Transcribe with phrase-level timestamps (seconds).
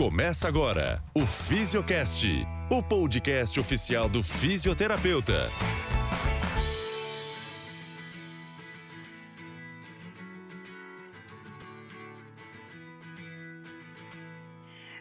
[0.00, 2.26] Começa agora o Fisiocast,
[2.70, 5.46] o podcast oficial do fisioterapeuta.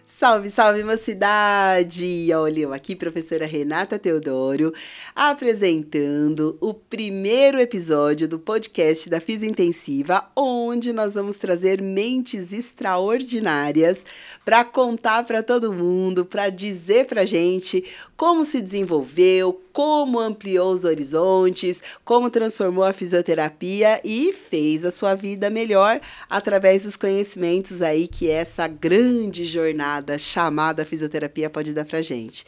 [0.06, 2.30] Salve, salve, mocidade!
[2.34, 4.74] Olha eu aqui, professora Renata Teodoro,
[5.20, 14.06] apresentando o primeiro episódio do podcast da Física Intensiva, onde nós vamos trazer mentes extraordinárias
[14.46, 17.84] para contar para todo mundo, para dizer para gente
[18.16, 25.16] como se desenvolveu, como ampliou os horizontes, como transformou a fisioterapia e fez a sua
[25.16, 26.00] vida melhor
[26.30, 32.46] através dos conhecimentos aí que essa grande jornada chamada fisioterapia pode dar pra gente.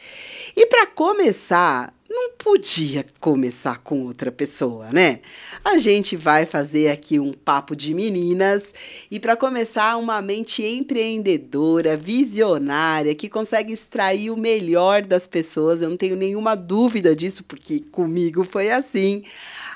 [0.56, 5.20] E para começar, não podia começar com outra pessoa, né?
[5.64, 8.74] A gente vai fazer aqui um papo de meninas
[9.10, 15.80] e para começar, uma mente empreendedora, visionária, que consegue extrair o melhor das pessoas.
[15.80, 19.24] Eu não tenho nenhuma dúvida disso, porque comigo foi assim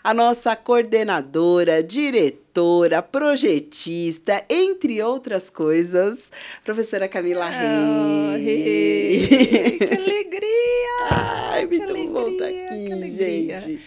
[0.07, 6.31] a nossa coordenadora, diretora, projetista, entre outras coisas,
[6.63, 9.27] professora Camila oh, Reis.
[9.27, 11.09] Que alegria!
[11.11, 13.81] Ai, muito alegria, bom estar aqui, gente.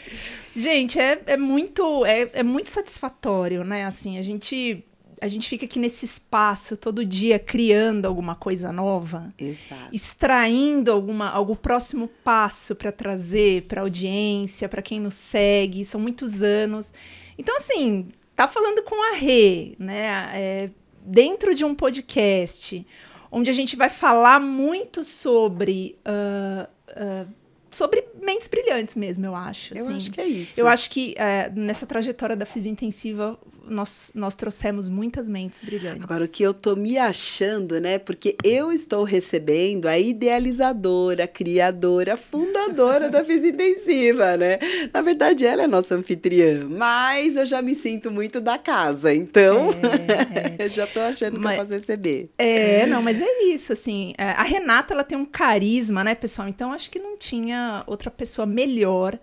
[0.53, 3.86] Gente, é, é muito é, é muito satisfatório, né?
[3.86, 4.83] Assim, a gente
[5.22, 9.89] a gente fica aqui nesse espaço todo dia criando alguma coisa nova, Exato.
[9.94, 15.86] extraindo alguma, algum próximo passo para trazer para a audiência, para quem nos segue.
[15.86, 16.94] São muitos anos.
[17.38, 20.31] Então, assim, tá falando com a Rê, né?
[20.34, 20.70] É,
[21.02, 22.86] dentro de um podcast,
[23.31, 25.98] onde a gente vai falar muito sobre.
[26.06, 27.39] Uh, uh,
[27.72, 29.78] sobre mentes brilhantes mesmo, eu acho.
[29.78, 29.98] Eu assim.
[29.98, 30.54] acho que é isso.
[30.58, 33.38] Eu acho que é, nessa trajetória da fisiointensiva
[33.70, 36.03] nós, nós trouxemos muitas mentes brilhantes.
[36.03, 37.98] Agora, o que eu tô me achando, né?
[37.98, 44.59] Porque eu estou recebendo a idealizadora, criadora, fundadora da Fisiointensiva, né?
[44.94, 49.70] Na verdade, ela é nossa anfitriã, mas eu já me sinto muito da casa, então
[49.71, 50.65] é, é.
[50.65, 52.30] eu já tô achando mas, que eu posso receber.
[52.38, 54.14] É, não, mas é isso, assim.
[54.17, 56.48] A Renata, ela tem um carisma, né, pessoal?
[56.48, 59.20] Então, acho que não tinha outra pessoa melhor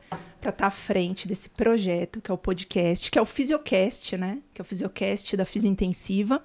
[0.47, 4.17] para estar tá à frente desse projeto, que é o podcast, que é o Fisiocast,
[4.17, 4.39] né?
[4.55, 6.41] Que é o Fisiocast da Fisiointensiva,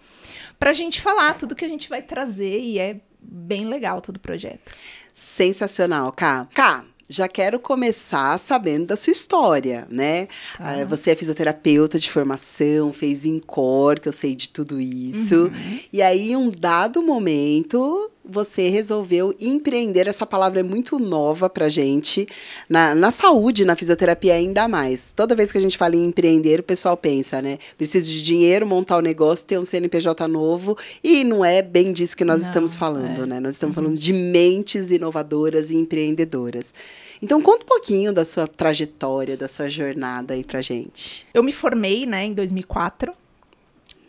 [0.58, 4.18] para a gente falar tudo que a gente vai trazer e é bem legal todo
[4.18, 4.74] o projeto.
[5.14, 6.48] Sensacional, Cá.
[6.52, 10.28] Cá, já quero começar sabendo da sua história, né?
[10.58, 10.84] Ah.
[10.86, 15.44] Você é fisioterapeuta de formação, fez INCOR, que eu sei de tudo isso.
[15.44, 15.80] Uhum.
[15.94, 20.08] E aí, em um dado momento, você resolveu empreender.
[20.08, 22.28] Essa palavra é muito nova pra gente.
[22.70, 25.12] Na, na saúde, na fisioterapia, ainda mais.
[25.16, 27.58] Toda vez que a gente fala em empreender, o pessoal pensa, né?
[27.78, 30.78] Preciso de dinheiro, montar o um negócio, ter um CNPJ novo.
[31.04, 33.26] E não é bem disso que nós não, estamos falando, é.
[33.26, 33.40] né?
[33.40, 33.84] Nós estamos uhum.
[33.84, 36.74] falando de mentes inovadoras e empreendedoras.
[37.22, 41.26] Então, conta um pouquinho da sua trajetória, da sua jornada aí pra gente.
[41.34, 43.14] Eu me formei, né, em 2004.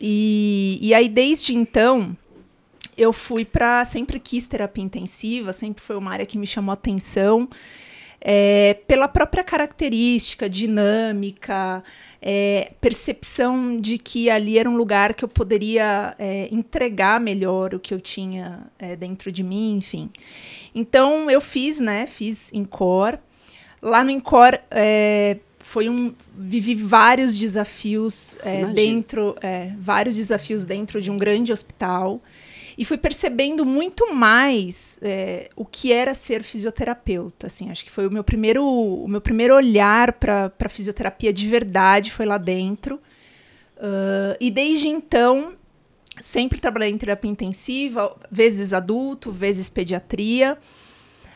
[0.01, 2.17] E, e aí, desde então,
[2.97, 3.83] eu fui para.
[3.85, 7.49] Sempre quis terapia intensiva, sempre foi uma área que me chamou atenção.
[8.25, 11.83] É, pela própria característica, dinâmica,
[12.21, 17.79] é, percepção de que ali era um lugar que eu poderia é, entregar melhor o
[17.81, 20.09] que eu tinha dentro de mim, enfim.
[20.73, 22.07] Então eu fiz, né?
[22.07, 23.19] Fiz Incor.
[23.81, 24.57] Lá no Incor
[25.59, 28.39] foi um vivi vários desafios
[28.73, 29.35] dentro,
[29.77, 32.21] vários desafios dentro de um grande hospital
[32.77, 37.47] e fui percebendo muito mais é, o que era ser fisioterapeuta.
[37.47, 41.47] Assim, acho que foi o meu primeiro, o meu primeiro olhar para a fisioterapia de
[41.47, 42.95] verdade foi lá dentro.
[43.77, 45.53] Uh, e desde então
[46.21, 50.57] sempre trabalhei em terapia intensiva, vezes adulto, vezes pediatria.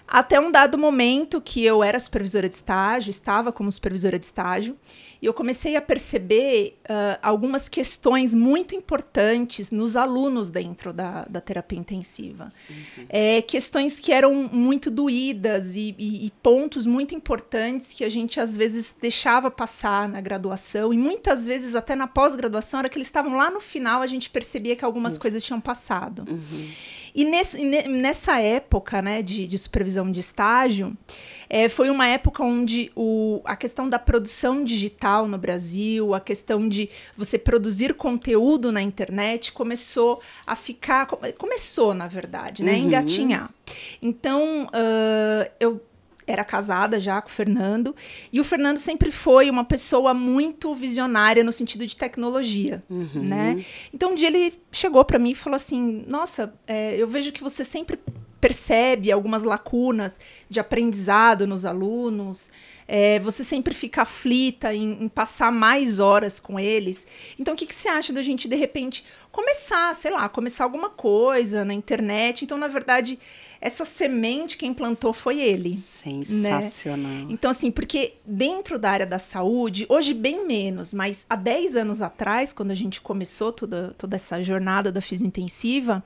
[0.07, 4.77] Até um dado momento que eu era supervisora de estágio, estava como supervisora de estágio,
[5.21, 11.41] e eu comecei a perceber uh, algumas questões muito importantes nos alunos dentro da, da
[11.41, 12.53] terapia intensiva.
[12.69, 13.05] Uhum.
[13.09, 18.39] É, questões que eram muito doídas e, e, e, pontos muito importantes que a gente
[18.39, 23.07] às vezes deixava passar na graduação, e muitas vezes até na pós-graduação, era que eles
[23.07, 25.19] estavam lá no final, a gente percebia que algumas uhum.
[25.19, 26.23] coisas tinham passado.
[26.29, 26.69] Uhum.
[27.17, 30.95] E nesse, nessa época né, de, de supervisão de estágio,
[31.49, 36.69] é, foi uma época onde o, a questão da produção digital no Brasil, a questão
[36.69, 41.07] de você produzir conteúdo na internet começou a ficar.
[41.39, 42.73] Começou, na verdade, né?
[42.73, 42.85] Uhum.
[42.85, 43.49] Engatinhar.
[43.99, 45.81] Então, uh, eu
[46.27, 47.95] era casada já com o Fernando,
[48.31, 53.23] e o Fernando sempre foi uma pessoa muito visionária no sentido de tecnologia, uhum.
[53.23, 53.65] né?
[53.93, 57.41] Então um dia ele chegou para mim e falou assim: Nossa, é, eu vejo que
[57.41, 57.97] você sempre
[58.39, 60.19] percebe algumas lacunas
[60.49, 62.51] de aprendizado nos alunos.
[62.87, 67.05] É, você sempre fica aflita em, em, passar mais horas com eles.
[67.37, 70.89] Então, o que, que você acha da gente, de repente, começar, sei lá, começar alguma
[70.89, 72.45] coisa na internet?
[72.45, 73.19] Então, na verdade,
[73.59, 75.79] essa semente quem plantou foi ele.
[76.29, 76.61] Né?
[76.61, 77.11] Sensacional.
[77.11, 77.27] Né?
[77.29, 82.01] Então, assim, porque dentro da área da saúde, hoje bem menos, mas há 10 anos
[82.01, 86.03] atrás, quando a gente começou toda, toda essa jornada da fisiointensiva,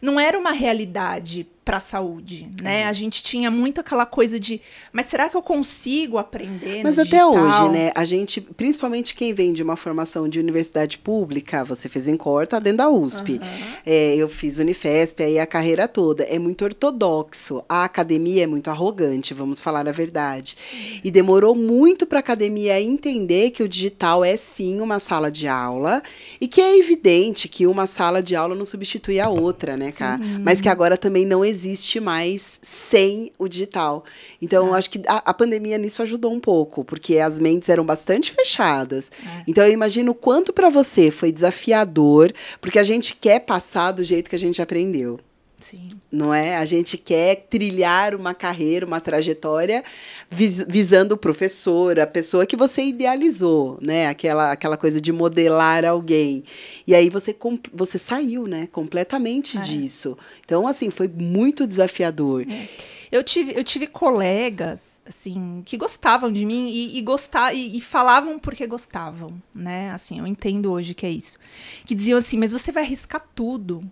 [0.00, 2.86] não era uma realidade para a saúde, né?
[2.86, 4.58] A gente tinha muito aquela coisa de,
[4.90, 6.82] mas será que eu consigo aprender?
[6.82, 7.34] Mas até digital?
[7.34, 7.92] hoje, né?
[7.94, 12.46] A gente, principalmente quem vem de uma formação de universidade pública, você fez em Cor,
[12.46, 13.32] tá dentro da USP.
[13.32, 13.40] Uhum.
[13.84, 17.62] É, eu fiz Unifesp, aí a carreira toda é muito ortodoxo.
[17.68, 20.56] A academia é muito arrogante, vamos falar a verdade.
[21.04, 25.46] E demorou muito para a academia entender que o digital é sim uma sala de
[25.46, 26.02] aula
[26.40, 30.18] e que é evidente que uma sala de aula não substitui a outra, né, cara?
[30.42, 34.04] Mas que agora também não existe existe mais sem o digital.
[34.40, 34.78] Então, é.
[34.78, 39.10] acho que a, a, pandemia nisso ajudou um pouco, porque as mentes eram bastante fechadas.
[39.24, 39.42] É.
[39.46, 44.04] Então, eu imagino o quanto para você foi desafiador, porque a gente quer passar do
[44.04, 45.18] jeito que a gente aprendeu.
[45.68, 45.90] Sim.
[46.10, 46.56] Não é?
[46.56, 49.84] A gente quer trilhar uma carreira, uma trajetória
[50.30, 54.06] vis visando o professor, a pessoa que você idealizou, né?
[54.06, 56.42] Aquela, aquela coisa de modelar alguém.
[56.86, 57.36] E aí você,
[57.70, 58.66] você saiu, né?
[58.72, 59.60] Completamente é.
[59.60, 60.16] disso.
[60.42, 62.46] Então, assim, foi muito desafiador.
[62.50, 62.66] É.
[63.12, 67.80] Eu tive, eu tive colegas, assim, que gostavam de mim e, e, gostar, e, e,
[67.80, 69.90] falavam porque gostavam, né?
[69.90, 71.38] Assim, eu entendo hoje que é isso.
[71.84, 73.90] Que diziam assim, mas você vai arriscar tudo.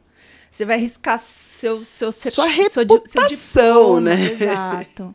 [0.57, 4.33] Você vai arriscar seu, seu, sua reputação, seu né?
[4.33, 5.15] Exato.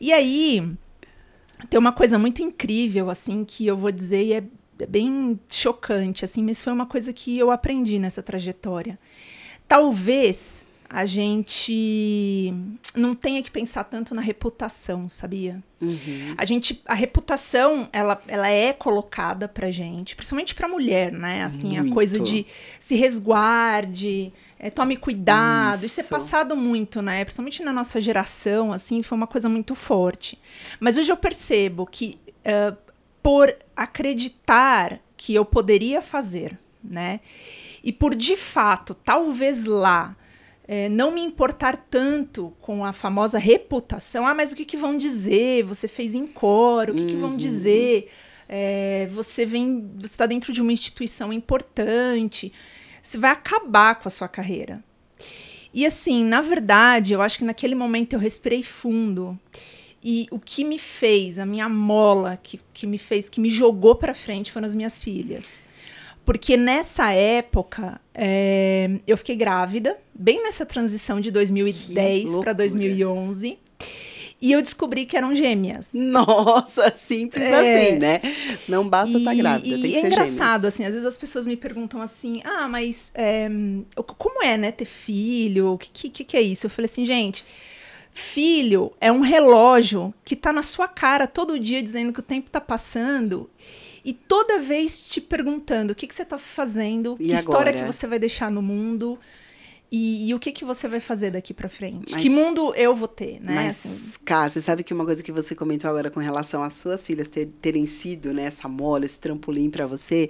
[0.00, 0.68] E aí
[1.70, 4.42] tem uma coisa muito incrível assim que eu vou dizer e é,
[4.80, 8.98] é bem chocante assim, mas foi uma coisa que eu aprendi nessa trajetória.
[9.68, 12.52] Talvez a gente
[12.96, 15.62] não tenha que pensar tanto na reputação, sabia?
[15.80, 16.34] Uhum.
[16.36, 21.42] A gente, a reputação, ela, ela é colocada pra gente, principalmente pra mulher, né?
[21.44, 21.90] Assim, Muito.
[21.90, 22.46] a coisa de
[22.78, 24.32] se resguarde,
[24.64, 25.84] é, tome cuidado.
[25.84, 26.00] Isso.
[26.00, 26.00] Isso.
[26.00, 27.22] é passado muito, né?
[27.22, 30.40] Principalmente na nossa geração, assim, foi uma coisa muito forte.
[30.80, 32.74] Mas hoje eu percebo que uh,
[33.22, 37.20] por acreditar que eu poderia fazer, né?
[37.82, 40.16] E por de fato, talvez lá,
[40.66, 44.26] é, não me importar tanto com a famosa reputação.
[44.26, 45.62] Ah, mas o que, que vão dizer?
[45.64, 47.06] Você fez em coro, o que, uhum.
[47.08, 47.36] que vão uhum.
[47.36, 48.10] dizer?
[48.48, 52.50] É, você vem, você está dentro de uma instituição importante
[53.04, 54.82] você vai acabar com a sua carreira.
[55.72, 59.38] E assim, na verdade, eu acho que naquele momento eu respirei fundo.
[60.02, 63.94] E o que me fez, a minha mola que, que me fez, que me jogou
[63.94, 65.64] para frente foram as minhas filhas.
[66.24, 73.58] Porque nessa época, é, eu fiquei grávida, bem nessa transição de 2010 para 2011.
[74.40, 75.94] E eu descobri que eram gêmeas.
[75.94, 77.54] Nossa, simples é.
[77.54, 78.20] assim, né?
[78.68, 80.74] Não basta estar tá grávida, e tem que é ser engraçado, gêmeas.
[80.74, 83.48] assim, às vezes as pessoas me perguntam assim, ah, mas é,
[84.18, 85.72] como é, né, ter filho?
[85.72, 86.66] O que, que, que é isso?
[86.66, 87.44] Eu falei assim, gente,
[88.12, 92.48] filho é um relógio que está na sua cara todo dia dizendo que o tempo
[92.48, 93.50] está passando
[94.04, 97.40] e toda vez te perguntando o que, que você está fazendo, e que agora?
[97.40, 99.18] história que você vai deixar no mundo.
[99.90, 102.10] E, e, o que, que você vai fazer daqui para frente?
[102.10, 103.54] Mas, que mundo eu vou ter, né?
[103.54, 104.18] Mas, assim.
[104.24, 107.28] Cá, você sabe que uma coisa que você comentou agora com relação às suas filhas
[107.28, 110.28] ter, terem sido né, essa mola, esse trampolim para você,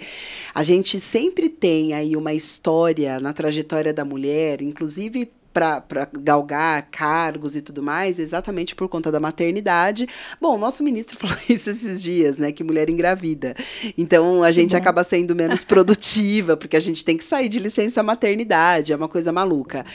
[0.54, 7.54] a gente sempre tem aí uma história na trajetória da mulher, inclusive para galgar cargos
[7.54, 10.08] e tudo mais, exatamente por conta da maternidade.
[10.40, 12.50] Bom, o nosso ministro falou isso esses dias, né?
[12.50, 13.54] Que mulher engravida.
[13.96, 18.02] Então a gente acaba sendo menos produtiva, porque a gente tem que sair de licença
[18.02, 19.86] maternidade, é uma coisa maluca.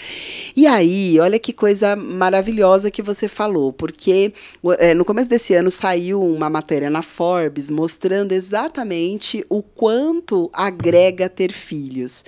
[0.55, 4.33] E aí, olha que coisa maravilhosa que você falou, porque
[4.77, 11.27] é, no começo desse ano saiu uma matéria na Forbes mostrando exatamente o quanto agrega
[11.27, 12.23] ter filhos.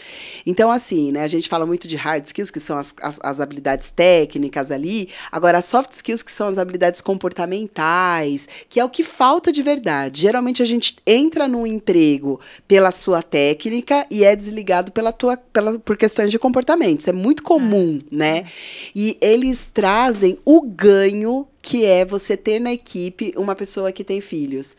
[0.46, 1.24] Então, assim, né?
[1.24, 5.10] A gente fala muito de hard skills, que são as, as as habilidades técnicas ali.
[5.32, 9.62] Agora, as soft skills, que são as habilidades comportamentais, que é o que falta de
[9.62, 10.22] verdade.
[10.22, 15.80] Geralmente a gente entra num emprego pela sua técnica e é desligado pela tua, pela,
[15.80, 17.02] por questões de comportamento.
[17.02, 18.16] Isso é muito comum, é.
[18.16, 18.46] né?
[18.96, 24.20] E eles trazem o ganho que é você ter na equipe uma pessoa que tem
[24.20, 24.76] filhos.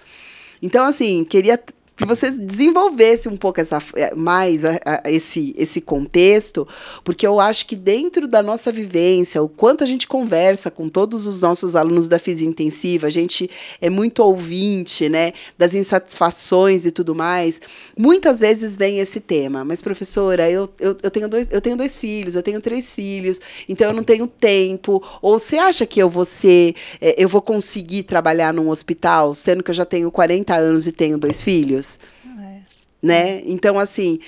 [0.60, 1.60] Então, assim, queria
[2.02, 6.66] que você desenvolvesse um pouco essa, eh, mais a, a, esse, esse contexto,
[7.04, 11.28] porque eu acho que dentro da nossa vivência, o quanto a gente conversa com todos
[11.28, 13.48] os nossos alunos da Física Intensiva, a gente
[13.80, 17.60] é muito ouvinte, né, das insatisfações e tudo mais,
[17.96, 21.98] muitas vezes vem esse tema, mas professora, eu, eu, eu, tenho, dois, eu tenho dois
[21.98, 26.10] filhos, eu tenho três filhos, então eu não tenho tempo, ou você acha que eu
[26.10, 30.52] vou ser, é, eu vou conseguir trabalhar num hospital, sendo que eu já tenho 40
[30.56, 31.91] anos e tenho dois filhos?
[32.40, 32.60] É.
[33.02, 33.42] Né?
[33.44, 34.18] Então, assim,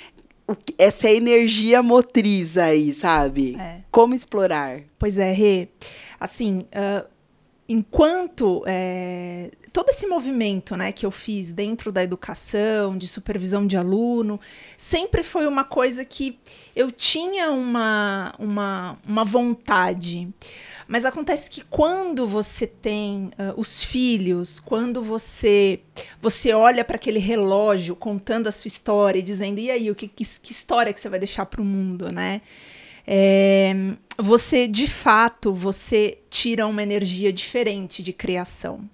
[0.76, 3.56] essa energia motriz aí, sabe?
[3.56, 3.80] É.
[3.90, 4.82] Como explorar?
[4.98, 5.68] Pois é, Rê.
[6.18, 7.06] Assim, uh,
[7.68, 13.76] enquanto é, todo esse movimento né, que eu fiz dentro da educação, de supervisão de
[13.76, 14.38] aluno,
[14.76, 16.38] sempre foi uma coisa que
[16.76, 20.28] eu tinha uma, uma, uma vontade.
[20.86, 25.80] Mas acontece que quando você tem uh, os filhos, quando você
[26.20, 30.08] você olha para aquele relógio contando a sua história e dizendo, e aí, o que,
[30.08, 32.42] que, que história que você vai deixar para o mundo, né?
[33.06, 33.74] É,
[34.18, 38.88] você, de fato, você tira uma energia diferente de criação.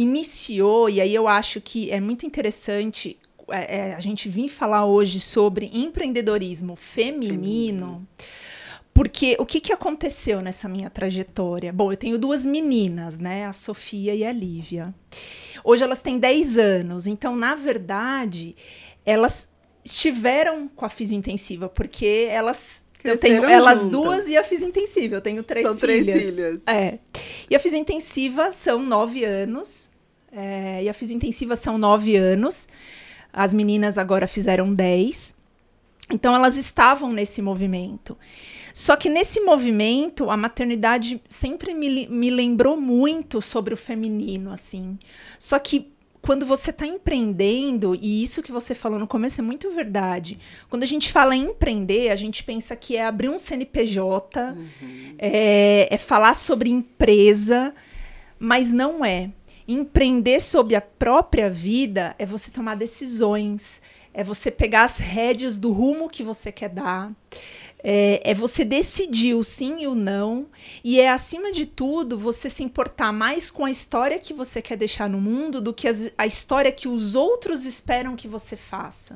[0.00, 4.84] Iniciou, e aí eu acho que é muito interessante é, é, a gente vir falar
[4.84, 7.32] hoje sobre empreendedorismo feminino.
[7.32, 8.08] feminino.
[8.94, 11.72] Porque o que, que aconteceu nessa minha trajetória?
[11.72, 13.46] Bom, eu tenho duas meninas, né?
[13.46, 14.92] A Sofia e a Lívia.
[15.62, 18.56] Hoje elas têm 10 anos, então, na verdade,
[19.06, 19.52] elas
[19.84, 23.92] estiveram com a fisiointensiva, porque elas eu tenho elas juntas.
[23.92, 25.16] duas e a fisiointensiva.
[25.16, 26.06] Eu tenho três são filhas.
[26.06, 26.62] Três filhas.
[26.66, 26.98] É.
[27.48, 29.90] E a fisiointensiva são nove anos.
[30.32, 32.68] É, e a fisiointensiva são nove anos.
[33.32, 35.36] As meninas agora fizeram dez.
[36.10, 38.16] Então elas estavam nesse movimento.
[38.72, 44.98] Só que nesse movimento, a maternidade sempre me, me lembrou muito sobre o feminino, assim.
[45.38, 45.92] Só que
[46.28, 50.38] quando você está empreendendo, e isso que você falou no começo é muito verdade.
[50.68, 55.14] Quando a gente fala em empreender, a gente pensa que é abrir um CNPJ, uhum.
[55.18, 57.74] é, é falar sobre empresa,
[58.38, 59.30] mas não é.
[59.66, 63.80] Empreender sobre a própria vida é você tomar decisões,
[64.12, 67.10] é você pegar as rédeas do rumo que você quer dar.
[67.82, 70.46] É, é, você decidir o sim e o não,
[70.82, 74.76] e é acima de tudo você se importar mais com a história que você quer
[74.76, 79.14] deixar no mundo do que as, a história que os outros esperam que você faça.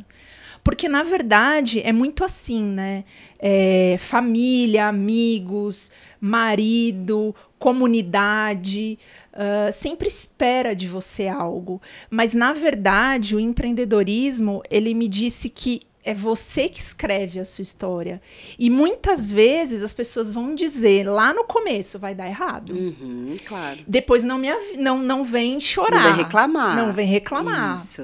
[0.64, 3.04] Porque, na verdade, é muito assim, né?
[3.38, 5.90] É, família, amigos,
[6.20, 8.96] marido, comunidade,
[9.32, 11.82] uh, sempre espera de você algo.
[12.08, 17.62] Mas, na verdade, o empreendedorismo, ele me disse que é você que escreve a sua
[17.62, 18.20] história.
[18.58, 22.72] E muitas vezes as pessoas vão dizer, lá no começo vai dar errado.
[22.74, 23.78] Uhum, claro.
[23.86, 26.02] Depois não, me, não, não vem chorar.
[26.02, 26.76] Não vem reclamar.
[26.76, 27.82] Não vem reclamar.
[27.82, 28.02] Isso.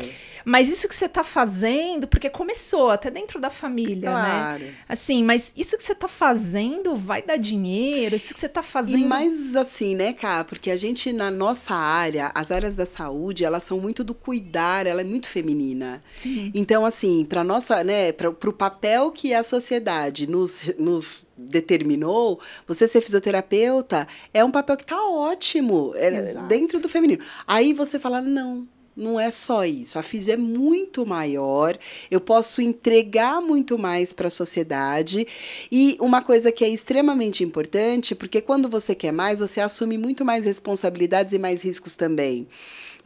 [0.49, 4.21] Mas isso que você está fazendo, porque começou até dentro da família, né?
[4.23, 4.65] claro.
[4.65, 4.75] né?
[4.89, 8.99] Assim, mas isso que você está fazendo vai dar dinheiro, isso que você está fazendo.
[8.99, 10.43] E mais assim, né, Cá?
[10.45, 14.87] Porque a gente, na nossa área, as áreas da saúde, elas são muito do cuidar,
[14.87, 16.03] ela é muito feminina.
[16.17, 16.51] Sim.
[16.55, 22.89] Então, assim, para nossa, né, para o papel que a sociedade nos, nos determinou, você
[22.89, 27.23] ser fisioterapeuta é um papel que está ótimo é, dentro do feminino.
[27.47, 28.67] Aí você fala, não
[28.99, 29.99] não é só isso.
[29.99, 31.79] A FISIO é muito maior,
[32.11, 35.27] eu posso entregar muito mais para a sociedade.
[35.71, 40.25] E uma coisa que é extremamente importante, porque quando você quer mais, você assume muito
[40.25, 42.49] mais responsabilidades e mais riscos também.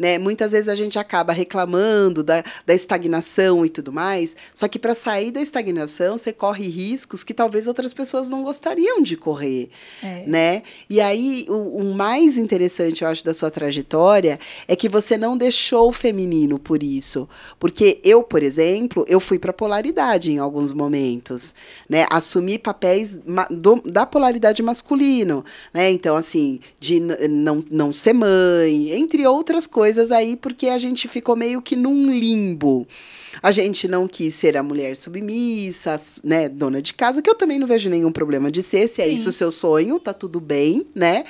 [0.02, 0.18] Né?
[0.18, 4.96] Muitas vezes a gente acaba reclamando da, da estagnação e tudo mais, só que para
[4.96, 9.70] sair da estagnação você corre riscos que talvez outras pessoas não gostariam de correr,
[10.02, 10.24] é.
[10.26, 10.62] né?
[10.90, 15.38] E aí o, o, mais interessante, eu acho, da sua trajetória é que você não
[15.38, 17.28] deixou o feminino por isso,
[17.60, 21.54] porque eu, por exemplo, eu fui para polaridade em alguns momentos,
[21.88, 22.06] né?
[22.10, 25.92] Assumi papéis do, da polaridade masculino, né?
[25.92, 31.06] Então assim, de não, não ser mãe, entre outras coisas coisas aí porque a gente
[31.06, 32.86] ficou meio que num limbo.
[33.42, 37.58] A gente não quis ser a mulher submissa, né, dona de casa, que eu também
[37.58, 39.14] não vejo nenhum problema de ser, se é Sim.
[39.14, 41.24] isso o seu sonho, tá tudo bem, né?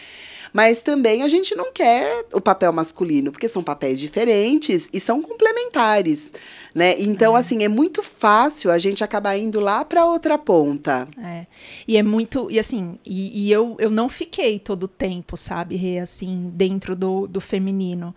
[0.52, 5.22] Mas também a gente não quer o papel masculino, porque são papéis diferentes e são
[5.22, 6.32] complementares,
[6.74, 6.94] né?
[6.98, 7.40] Então, é.
[7.40, 11.08] assim, é muito fácil a gente acabar indo lá para outra ponta.
[11.18, 11.46] É.
[11.88, 15.76] E é muito, e assim, e, e, eu, eu não fiquei todo o tempo, sabe,
[15.76, 18.14] Rê, assim, dentro do, do feminino.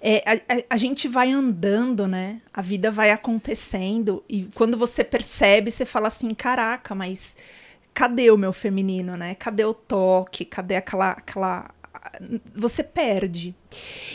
[0.00, 2.40] É, a, a, a, gente vai andando, né?
[2.52, 7.36] A vida vai acontecendo e quando você percebe, você fala assim, caraca, mas
[7.96, 9.34] cadê o meu feminino, né?
[9.34, 10.44] Cadê o toque?
[10.44, 11.70] Cadê aquela, aquela
[12.54, 13.54] você perde.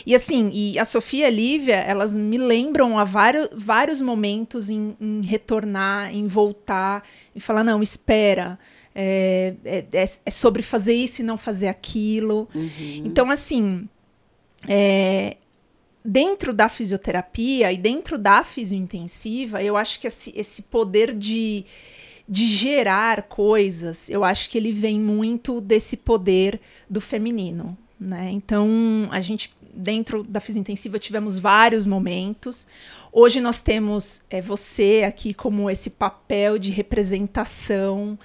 [0.06, 4.70] E assim, e a Sofia e a Lívia, elas me lembram a vários, vários momentos
[4.70, 7.02] em, em retornar, em voltar,
[7.34, 8.56] e falar, não, espera.
[8.94, 12.48] É, é, é, é, sobre fazer isso e não fazer aquilo.
[12.54, 13.02] Uhum.
[13.04, 13.88] Então, assim,
[14.68, 15.38] é,
[16.04, 21.64] dentro da fisioterapia e dentro da fisiointensiva, eu acho que esse, esse poder de,
[22.28, 27.76] de gerar coisas, eu acho que ele vem muito desse poder do feminino.
[27.98, 28.30] Né?
[28.32, 32.66] Então, a gente, dentro da fisiointensiva, tivemos vários momentos.
[33.12, 38.18] Hoje nós temos é, você aqui como esse papel de representação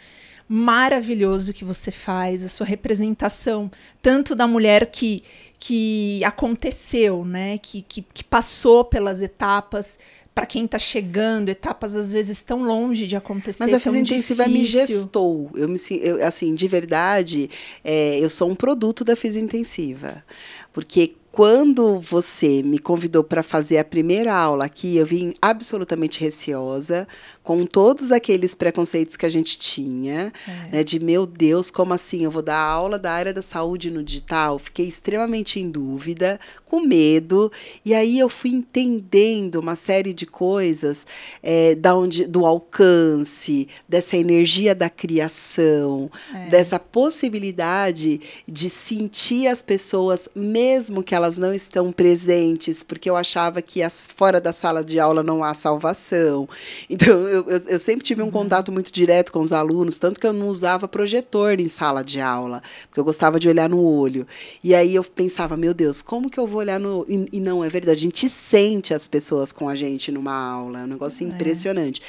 [0.50, 3.70] maravilhoso que você faz, a sua representação,
[4.02, 5.22] tanto da mulher que
[5.60, 7.58] que aconteceu, né?
[7.58, 9.98] Que, que, que passou pelas etapas.
[10.38, 13.64] Para quem está chegando, etapas às vezes tão longe de acontecer.
[13.64, 15.50] Mas a física intensiva me gestou.
[15.56, 17.50] Eu me, eu, assim, de verdade,
[17.84, 20.24] é, eu sou um produto da física intensiva.
[20.72, 27.08] Porque quando você me convidou para fazer a primeira aula aqui, eu vim absolutamente receosa,
[27.44, 30.78] com todos aqueles preconceitos que a gente tinha, é.
[30.78, 32.24] né, de meu Deus, como assim?
[32.24, 34.58] Eu vou dar aula da área da saúde no digital?
[34.58, 37.52] Fiquei extremamente em dúvida, com medo,
[37.86, 41.06] e aí eu fui entendendo uma série de coisas
[41.44, 46.50] é, da onde, do alcance, dessa energia da criação, é.
[46.50, 53.62] dessa possibilidade de sentir as pessoas, mesmo que elas não estão presentes, porque eu achava
[53.62, 56.48] que as, fora da sala de aula não há salvação.
[56.90, 58.32] Então, eu eu, eu, eu, sempre tive um uhum.
[58.32, 62.20] contato muito direto com os alunos, tanto que eu não usava projetor em sala de
[62.20, 64.28] aula, porque eu gostava de olhar no olho.
[64.64, 67.06] E aí eu pensava, meu Deus, como que eu vou olhar no.
[67.08, 70.82] E, e não, é verdade, a gente sente as pessoas com a gente numa aula,
[70.82, 71.30] é um negócio é.
[71.30, 72.02] impressionante.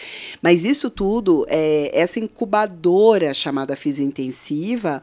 [0.43, 5.03] Mas isso tudo, é, essa incubadora chamada Física Intensiva,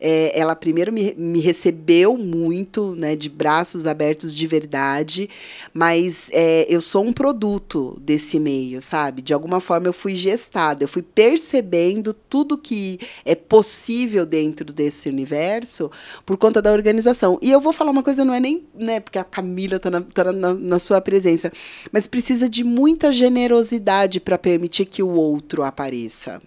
[0.00, 5.28] é, ela primeiro me, me, recebeu muito, né, de braços abertos de verdade,
[5.72, 9.22] mas é, eu sou um produto desse meio, sabe?
[9.22, 15.08] De alguma forma eu fui gestada, eu fui percebendo tudo que é possível dentro desse
[15.08, 15.90] universo
[16.26, 17.38] por conta da organização.
[17.40, 20.00] E eu vou falar uma coisa, não é nem, né, porque a Camila está na,
[20.00, 21.52] tá na, na sua presença,
[21.92, 26.42] mas precisa de muita generosidade para permitir que o outro apareça.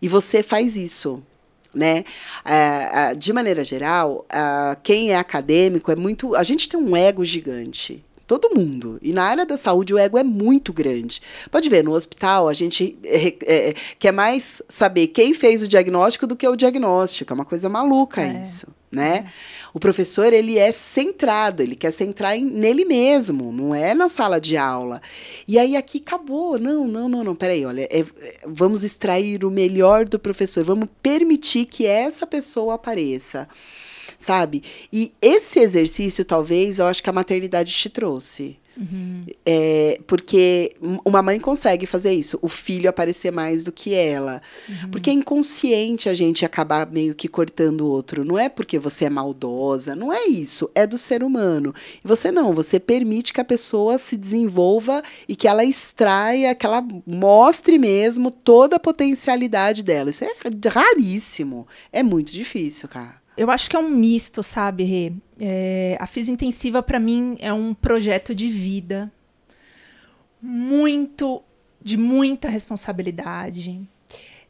[0.00, 1.22] E você faz isso
[1.74, 2.04] né?
[2.44, 6.34] É, é, de maneira geral, é, quem é acadêmico é muito.
[6.34, 8.04] A gente tem um ego gigante.
[8.26, 8.96] Todo mundo.
[9.02, 11.20] E na área da saúde o ego é muito grande.
[11.50, 16.28] Pode ver, no hospital a gente é, é, quer mais saber quem fez o diagnóstico
[16.28, 17.32] do que o diagnóstico.
[17.32, 18.40] É uma coisa maluca é.
[18.40, 19.26] isso né?
[19.72, 24.40] O professor ele é centrado, ele quer centrar em, nele mesmo, não é na sala
[24.40, 25.00] de aula.
[25.46, 28.04] E aí aqui acabou, não, não, não, não, peraí, olha, é,
[28.46, 33.48] vamos extrair o melhor do professor, vamos permitir que essa pessoa apareça,
[34.18, 34.64] sabe?
[34.92, 38.58] E esse exercício, talvez, eu acho que a maternidade te trouxe.
[38.80, 39.20] Uhum.
[39.44, 40.72] É, porque
[41.04, 44.40] uma mãe consegue fazer isso, o filho aparecer mais do que ela.
[44.68, 44.90] Uhum.
[44.90, 48.24] Porque é inconsciente a gente acabar meio que cortando o outro.
[48.24, 50.70] Não é porque você é maldosa, não é isso.
[50.74, 51.74] É do ser humano.
[52.02, 56.64] E você não, você permite que a pessoa se desenvolva e que ela extraia, que
[56.64, 60.10] ela mostre mesmo toda a potencialidade dela.
[60.10, 60.30] Isso é
[60.68, 61.66] raríssimo.
[61.92, 65.14] É muito difícil, cara eu acho que é um misto, sabe, Rê?
[65.40, 69.10] É, a Física Intensiva, para mim, é um projeto de vida
[70.42, 71.42] muito,
[71.82, 73.80] de muita responsabilidade.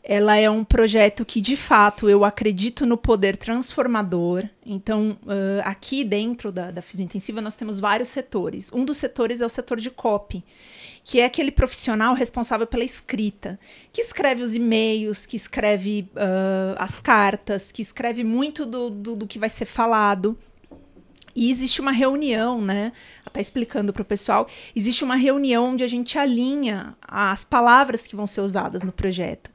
[0.02, 4.44] Ela é um projeto que, de fato, eu acredito no poder transformador.
[4.64, 8.72] Então, uh, aqui dentro da, da Física Intensiva, nós temos vários setores.
[8.72, 10.42] Um dos setores é o setor de copy
[11.02, 13.58] que é aquele profissional responsável pela escrita,
[13.92, 19.26] que escreve os e-mails, que escreve uh, as cartas, que escreve muito do, do, do,
[19.26, 20.38] que vai ser falado.
[21.34, 22.92] E existe uma reunião, né?
[23.24, 28.16] Até explicando para o pessoal, existe uma reunião onde a gente alinha as palavras que
[28.16, 29.50] vão ser usadas no projeto.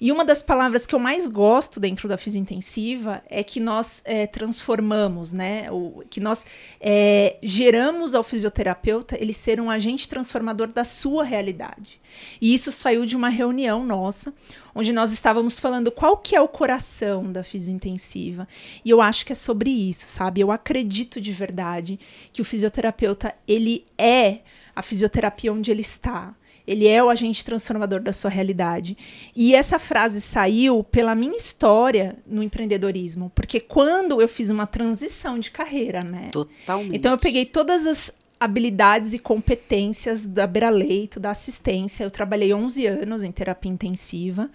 [0.00, 4.26] E uma das palavras que eu mais gosto dentro da fisiointensiva é que nós é,
[4.26, 5.70] transformamos, né?
[5.70, 6.46] O, que nós
[6.80, 12.00] é, geramos ao fisioterapeuta ele ser um agente transformador da sua realidade.
[12.40, 14.32] E isso saiu de uma reunião nossa,
[14.74, 18.46] onde nós estávamos falando qual que é o coração da fisiointensiva.
[18.84, 20.40] E eu acho que é sobre isso, sabe?
[20.40, 21.98] Eu acredito de verdade
[22.32, 24.40] que o fisioterapeuta, ele é
[24.74, 26.34] a fisioterapia onde ele está.
[26.68, 28.94] Ele é o agente transformador da sua realidade.
[29.34, 35.38] E essa frase saiu pela minha história no empreendedorismo, porque quando eu fiz uma transição
[35.38, 36.28] de carreira, né?
[36.30, 36.94] Totalmente.
[36.94, 42.04] Então eu peguei todas as habilidades e competências da Braleito, da assistência.
[42.04, 44.50] Eu trabalhei 11 anos em terapia intensiva.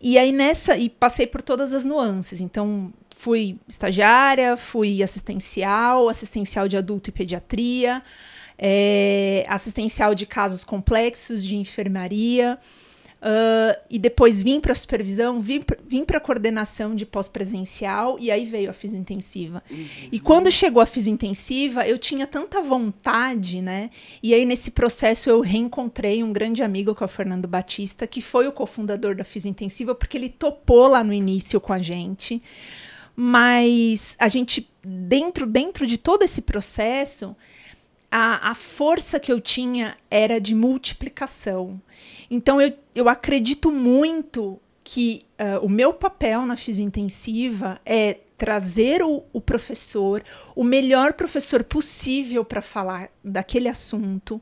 [0.00, 2.40] E aí nessa e passei por todas as nuances.
[2.40, 8.00] Então fui estagiária, fui assistencial, assistencial de adulto e pediatria,
[8.64, 12.56] é, assistencial de casos complexos de enfermaria.
[13.20, 15.62] Uh, e depois vim para a supervisão, vim,
[16.04, 19.62] para a coordenação de pós-presencial e aí veio a fisiointensiva.
[19.70, 19.86] Uhum.
[20.10, 23.90] E quando chegou a fisiointensiva, eu tinha tanta vontade, né?
[24.20, 28.20] E aí nesse processo eu reencontrei um grande amigo que é o Fernando Batista, que
[28.20, 32.42] foi o cofundador da fisiointensiva, porque ele topou lá no início com a gente.
[33.14, 37.36] Mas a gente, dentro, dentro de todo esse processo,
[38.12, 41.80] a, a força que eu tinha era de multiplicação.
[42.30, 49.22] Então eu, eu acredito muito que uh, o meu papel na fisiointensiva é trazer o,
[49.32, 50.22] o professor,
[50.54, 54.34] o melhor professor possível para falar daquele assunto.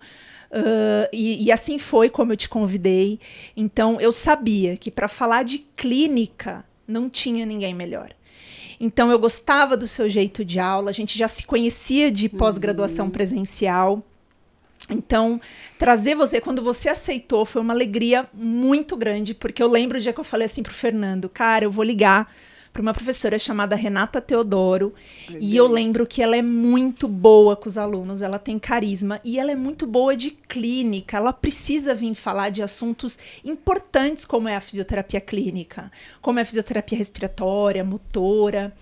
[0.51, 3.21] Uh, e, e, assim foi como eu te convidei.
[3.57, 8.13] Então eu sabia que para falar de clínica não tinha ninguém melhor.
[8.81, 13.07] Então eu gostava do seu jeito de aula, a gente já se conhecia de pós-graduação
[13.07, 13.11] uhum.
[13.13, 14.03] presencial.
[14.89, 15.39] Então,
[15.79, 20.13] trazer você, quando você aceitou, foi uma alegria muito grande, porque eu lembro o dia
[20.13, 22.33] que eu falei assim pro Fernando, cara, eu vou ligar
[22.73, 24.95] para uma professora chamada Renata Teodoro.
[25.41, 29.39] E eu lembro que ela é muito boa com os alunos, ela tem carisma e
[29.39, 31.17] ela é muito boa de clínica.
[31.17, 36.45] Ela precisa vir falar de assuntos importantes como é a fisioterapia clínica, como é a
[36.45, 38.73] fisioterapia respiratória, motora.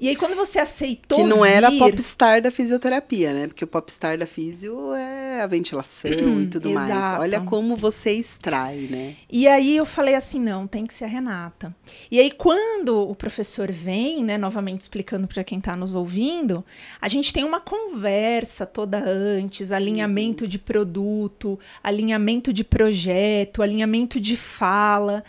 [0.00, 1.18] E aí, quando você aceitou.
[1.18, 1.50] Que não vir...
[1.50, 3.46] era popstar da fisioterapia, né?
[3.48, 6.88] Porque o popstar da fisio é a ventilação e tudo Exato.
[6.88, 7.20] mais.
[7.20, 9.16] Olha como você extrai, né?
[9.30, 11.74] E aí eu falei assim: não, tem que ser a Renata.
[12.10, 16.64] E aí, quando o professor vem, né, novamente explicando para quem está nos ouvindo,
[17.00, 20.50] a gente tem uma conversa toda antes, alinhamento uhum.
[20.50, 25.24] de produto, alinhamento de projeto, alinhamento de fala.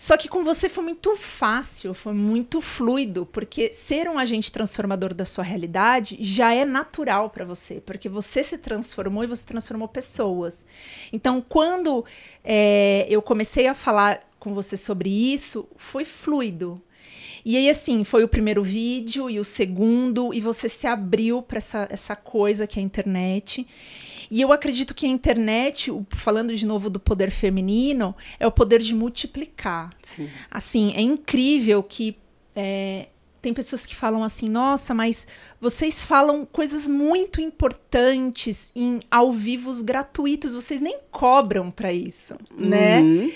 [0.00, 5.12] Só que com você foi muito fácil, foi muito fluido, porque ser um agente transformador
[5.12, 9.88] da sua realidade já é natural para você, porque você se transformou e você transformou
[9.88, 10.64] pessoas.
[11.12, 12.04] Então, quando
[12.44, 16.80] é, eu comecei a falar com você sobre isso, foi fluido.
[17.44, 21.58] E aí, assim, foi o primeiro vídeo e o segundo, e você se abriu para
[21.58, 23.66] essa, essa coisa que é a internet.
[24.30, 28.80] E eu acredito que a internet, falando de novo do poder feminino, é o poder
[28.80, 29.90] de multiplicar.
[30.02, 30.28] Sim.
[30.50, 32.16] Assim, é incrível que
[32.54, 33.08] é,
[33.40, 35.26] tem pessoas que falam assim, nossa, mas
[35.60, 43.00] vocês falam coisas muito importantes em ao vivos gratuitos, vocês nem cobram para isso, né?
[43.00, 43.26] uhum.
[43.26, 43.32] né?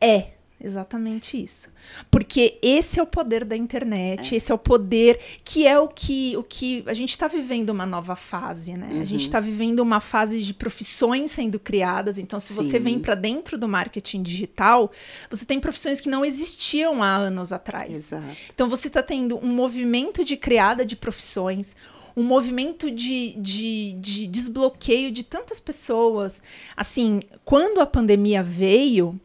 [0.00, 1.70] É, Exatamente isso.
[2.10, 4.36] Porque esse é o poder da internet, é.
[4.36, 7.86] esse é o poder que é o que, o que a gente está vivendo uma
[7.86, 8.88] nova fase, né?
[8.90, 9.02] Uhum.
[9.02, 9.44] A gente está uhum.
[9.44, 12.18] vivendo uma fase de profissões sendo criadas.
[12.18, 12.62] Então, se Sim.
[12.62, 14.90] você vem para dentro do marketing digital,
[15.30, 17.92] você tem profissões que não existiam há anos atrás.
[17.92, 18.36] Exato.
[18.52, 21.76] Então, você está tendo um movimento de criada de profissões,
[22.16, 26.42] um movimento de, de, de desbloqueio de tantas pessoas.
[26.76, 29.20] Assim, quando a pandemia veio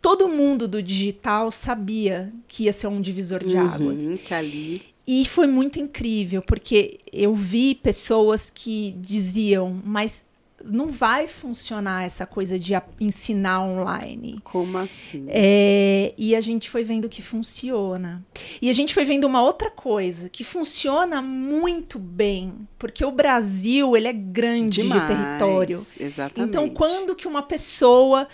[0.00, 4.20] todo mundo do digital sabia que ia ser um divisor de uhum, águas.
[4.24, 4.82] Que ali.
[5.06, 10.24] E foi muito incrível, porque eu vi pessoas que diziam, mas
[10.64, 14.40] não vai funcionar essa coisa de ensinar online.
[14.44, 15.26] Como assim?
[15.28, 18.24] É, e a gente foi vendo que funciona.
[18.60, 23.96] E a gente foi vendo uma outra coisa que funciona muito bem, porque o Brasil
[23.96, 25.86] ele é grande Demais, de território.
[25.98, 26.50] Exatamente.
[26.50, 28.28] Então, quando que uma pessoa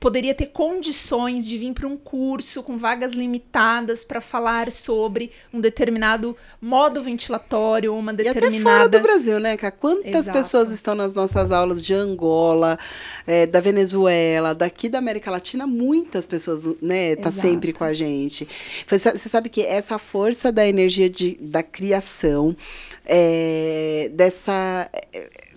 [0.00, 5.60] poderia ter condições de vir para um curso com vagas limitadas para falar sobre um
[5.60, 8.56] determinado modo ventilatório, uma determinada.
[8.56, 9.70] E até fora do Brasil, né, Cá?
[9.70, 10.38] Quantas Exato.
[10.38, 12.78] pessoas estão nas nossas aulas de Angola,
[13.26, 15.66] é, da Venezuela, daqui da América Latina?
[15.66, 17.46] Muitas pessoas, né, tá Exato.
[17.46, 18.48] sempre com a gente.
[18.86, 22.56] Você sabe que essa força da energia de, da criação,
[23.04, 24.90] é, dessa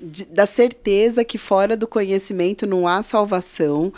[0.03, 3.93] de, da certeza que fora do conhecimento não há salvação.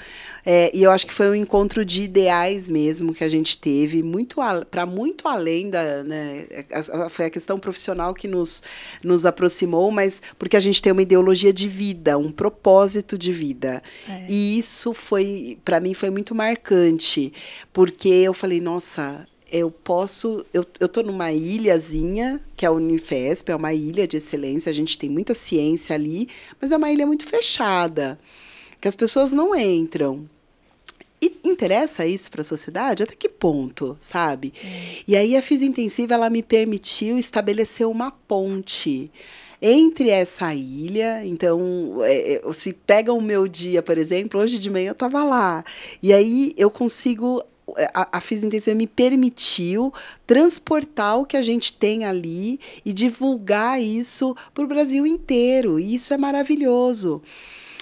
[0.45, 4.03] É, e eu acho que foi um encontro de ideais mesmo que a gente teve,
[4.03, 4.37] muito
[4.69, 6.03] para muito além da.
[6.03, 8.61] Né, a, a, foi a questão profissional que nos,
[9.03, 13.81] nos aproximou, mas porque a gente tem uma ideologia de vida, um propósito de vida.
[14.07, 14.25] É.
[14.29, 17.33] E isso foi, para mim, foi muito marcante,
[17.73, 20.45] porque eu falei, nossa eu posso.
[20.53, 24.97] Eu, tô numa ilhazinha, que é a Unifesp, é uma ilha de excelência, a gente
[24.97, 26.27] tem muita ciência ali,
[26.61, 28.19] mas é uma ilha muito fechada,
[28.81, 30.29] que as pessoas não entram.
[31.21, 33.03] E interessa isso para a sociedade?
[33.03, 34.53] Até que ponto, sabe?
[35.07, 39.09] E aí a Física Intensiva ela me permitiu estabelecer uma ponte
[39.61, 41.25] entre essa ilha.
[41.25, 45.23] Então, é, é se pega o meu dia, por exemplo, hoje de manhã eu estava
[45.23, 45.63] lá.
[46.03, 47.41] E aí eu consigo
[47.93, 49.93] a, a Fisintensiva me permitiu
[50.25, 55.79] transportar o que a gente tem ali e divulgar isso para o Brasil inteiro.
[55.79, 57.21] E isso é maravilhoso.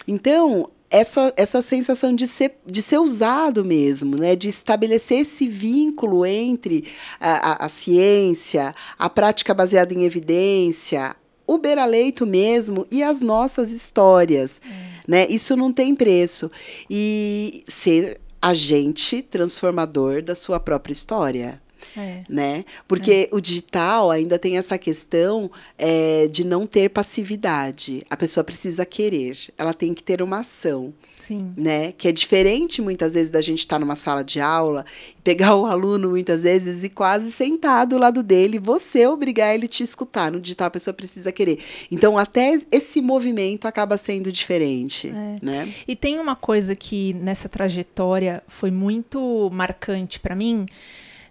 [0.08, 4.36] Então, essa, essa sensação de ser, de ser usado mesmo, né?
[4.36, 6.86] de estabelecer esse vínculo entre
[7.20, 11.16] a, a, a ciência, a prática baseada em evidência,
[11.48, 14.62] o beira-leito mesmo e as nossas histórias.
[14.64, 14.94] É.
[15.08, 15.28] Né?
[15.30, 16.52] Isso não tem preço.
[16.90, 21.62] E ser agente transformador da sua própria história.
[21.96, 22.24] É.
[22.28, 22.66] Né?
[22.88, 23.36] Porque é.
[23.36, 28.04] o digital ainda tem essa questão é, de não ter passividade.
[28.10, 30.94] A pessoa precisa querer, ela tem que ter uma ação.
[31.28, 31.54] Sim.
[31.56, 31.92] Né?
[31.94, 34.86] Que é diferente muitas vezes da gente estar tá numa sala de aula,
[35.24, 39.70] pegar o aluno muitas vezes e quase sentar do lado dele, você obrigar ele a
[39.70, 40.32] te escutar.
[40.32, 41.60] No digital a pessoa precisa querer.
[41.90, 45.38] Então até esse movimento acaba sendo diferente, é.
[45.42, 45.74] né?
[45.88, 50.66] E tem uma coisa que nessa trajetória foi muito marcante para mim,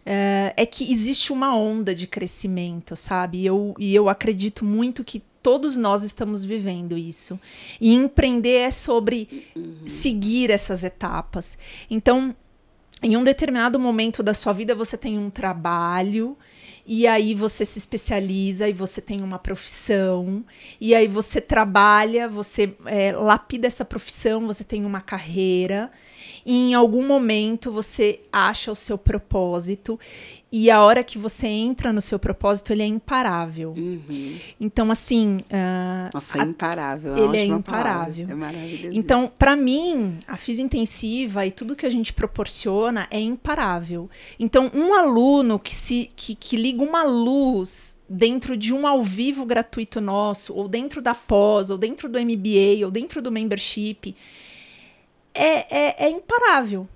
[0.05, 3.39] é, é, que existe uma onda de crescimento, sabe?
[3.39, 7.39] E eu, e eu acredito muito que todos nós estamos vivendo isso.
[7.81, 9.79] E empreender é sobre uhum.
[9.85, 11.59] seguir essas etapas.
[11.91, 12.35] Então,
[13.03, 16.37] em um determinado momento da sua vida, você tem um trabalho.
[16.85, 20.45] E aí você se especializa e você tem uma profissão.
[20.81, 25.91] E aí você trabalha, você é, lapida essa profissão, você tem uma carreira
[26.45, 29.99] e em algum momento você acha o seu propósito
[30.53, 33.75] e a hora que você entra no seu propósito ele é imparável.
[33.77, 34.37] Uhum.
[34.61, 37.17] Então assim, uh, nossa, é imparável.
[37.17, 38.27] Ele é imparável.
[38.29, 38.99] É maravilhoso.
[38.99, 44.11] Então, para mim, a física intensiva e tudo que a gente proporciona é imparável.
[44.39, 49.47] Então, um aluno que se que, que liga uma luz dentro de um ao vivo
[49.47, 54.15] gratuito nosso, ou dentro da pós, ou dentro do MBA, ou dentro do membership,
[55.35, 56.87] é, é, é imparável.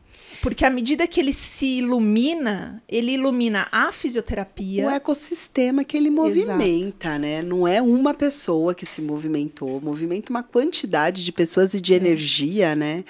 [0.43, 4.87] Porque à medida que ele se ilumina, ele ilumina a fisioterapia.
[4.87, 7.21] O ecossistema que ele movimenta, Exato.
[7.21, 7.43] né?
[7.43, 11.97] Não é uma pessoa que se movimentou, movimenta uma quantidade de pessoas e de é.
[11.97, 13.05] energia, né?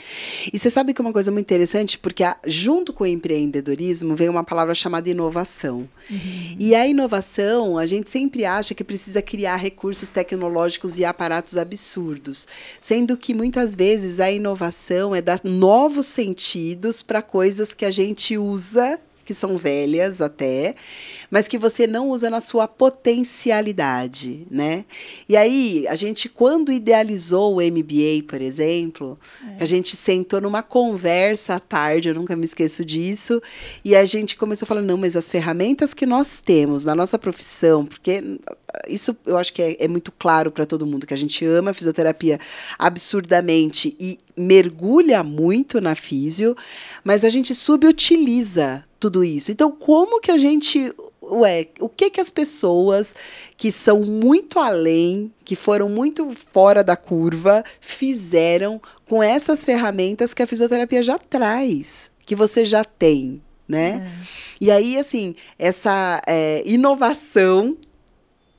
[0.53, 4.15] E você sabe que é uma coisa muito interessante, porque a, junto com o empreendedorismo
[4.15, 5.89] vem uma palavra chamada inovação.
[6.11, 6.57] Uhum.
[6.59, 12.47] E a inovação, a gente sempre acha que precisa criar recursos tecnológicos e aparatos absurdos,
[12.81, 18.37] sendo que muitas vezes a inovação é dar novos sentidos para coisas que a gente
[18.39, 20.77] usa que são velhas até,
[21.29, 24.85] mas que você não usa na sua potencialidade, né?
[25.29, 29.19] E aí, a gente, quando idealizou o MBA, por exemplo,
[29.59, 29.65] é.
[29.65, 33.43] a gente sentou numa conversa à tarde, eu nunca me esqueço disso,
[33.85, 37.19] e a gente começou a falar, não, mas as ferramentas que nós temos na nossa
[37.19, 38.23] profissão, porque
[38.89, 41.71] isso eu acho que é, é muito claro para todo mundo, que a gente ama
[41.71, 42.39] a fisioterapia
[42.79, 46.57] absurdamente e mergulha muito na físio,
[47.03, 49.53] mas a gente subutiliza tudo isso.
[49.53, 50.93] Então, como que a gente.
[51.23, 53.15] Ué, o que que as pessoas
[53.57, 60.43] que são muito além, que foram muito fora da curva, fizeram com essas ferramentas que
[60.43, 64.09] a fisioterapia já traz, que você já tem, né?
[64.09, 64.27] É.
[64.61, 67.77] E aí, assim, essa é, inovação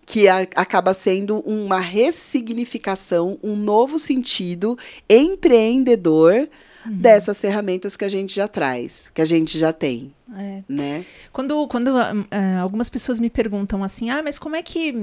[0.08, 6.50] que a, acaba sendo uma ressignificação, um novo sentido empreendedor
[6.86, 6.98] uhum.
[6.98, 10.14] dessas ferramentas que a gente já traz, que a gente já tem.
[10.34, 10.64] É.
[10.68, 11.06] Né?
[11.34, 12.26] Quando, quando uh,
[12.62, 14.96] algumas pessoas me perguntam assim, ah, mas como é que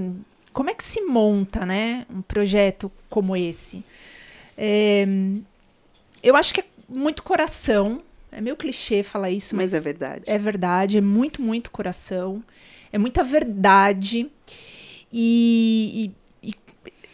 [0.55, 3.85] como é que se monta, né, um projeto como esse?
[4.57, 5.05] É,
[6.23, 8.01] eu acho que é muito coração.
[8.33, 10.23] É meio clichê falar isso, mas, mas é verdade.
[10.27, 12.43] É verdade, é muito, muito coração.
[12.91, 14.31] É muita verdade.
[15.17, 16.55] E, e,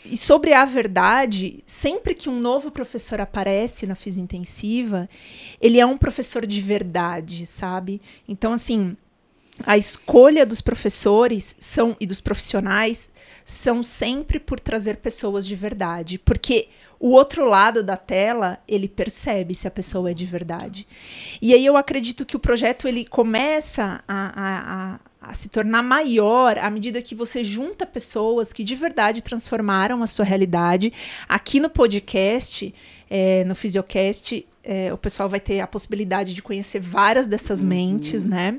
[0.07, 5.07] e, sobre a verdade, sempre que um novo professor aparece na fisiointensiva,
[5.61, 8.01] ele é um professor de verdade, sabe?
[8.27, 8.97] Então, assim,
[9.67, 13.11] a escolha dos professores são e dos profissionais
[13.45, 19.55] são sempre por trazer pessoas de verdade, porque o outro lado da tela, ele percebe
[19.55, 20.87] se a pessoa é de verdade.
[21.41, 25.83] E aí eu acredito que o projeto ele começa a, a, a a se tornar
[25.83, 30.93] maior à medida que você junta pessoas que de verdade transformaram a sua realidade.
[31.29, 32.75] Aqui no podcast,
[33.09, 37.69] é, no Fisiocast, é, o pessoal vai ter a possibilidade de conhecer várias dessas uhum.
[37.69, 38.59] mentes, né?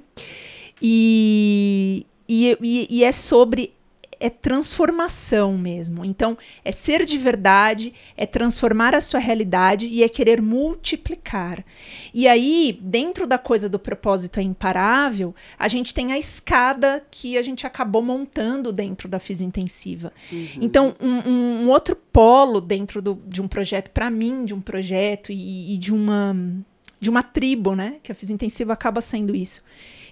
[0.81, 3.73] E, e, e, é sobre
[4.21, 6.05] é transformação mesmo.
[6.05, 11.65] Então, é ser de verdade, é transformar a sua realidade e é querer multiplicar.
[12.13, 17.37] E aí, dentro da coisa do propósito é imparável, a gente tem a escada que
[17.37, 20.13] a gente acabou montando dentro da fisiointensiva.
[20.31, 20.47] Uhum.
[20.61, 25.31] Então, um, um, outro polo dentro do, de um projeto, para mim, de um projeto
[25.31, 26.35] e, e de uma
[26.99, 27.95] de uma tribo, né?
[28.03, 29.63] Que a fisiointensiva acaba sendo isso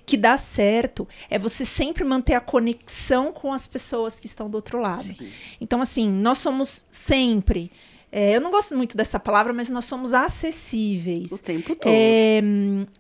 [0.10, 4.56] que dá certo é você sempre manter a conexão com as pessoas que estão do
[4.56, 5.04] outro lado.
[5.04, 5.32] Sim.
[5.62, 7.72] Então, assim, nós somos sempre
[8.12, 11.32] é, eu não gosto muito dessa palavra, mas nós somos acessíveis.
[11.32, 11.91] O tempo todo.
[11.93, 12.41] É,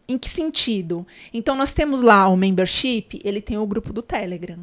[0.07, 1.05] em que sentido?
[1.33, 4.59] Então, nós temos lá o membership, ele tem o grupo do Telegram.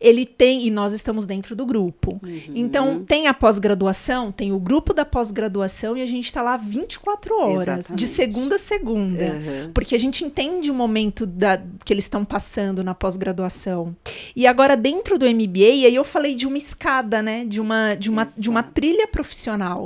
[0.00, 2.20] Ele tem, e nós estamos dentro do grupo.
[2.22, 2.52] Uhum.
[2.54, 7.34] Então, tem a pós-graduação, tem o grupo da pós-graduação e a gente está lá 24
[7.34, 7.94] horas, Exatamente.
[7.94, 9.24] de segunda a segunda.
[9.24, 9.72] Uhum.
[9.74, 13.94] Porque a gente entende o momento da, que eles estão passando na pós-graduação.
[14.36, 17.44] E agora, dentro do MBA, aí eu falei de uma escada, né?
[17.44, 19.79] De uma, de uma, de uma trilha profissional.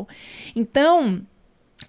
[0.55, 1.25] Então,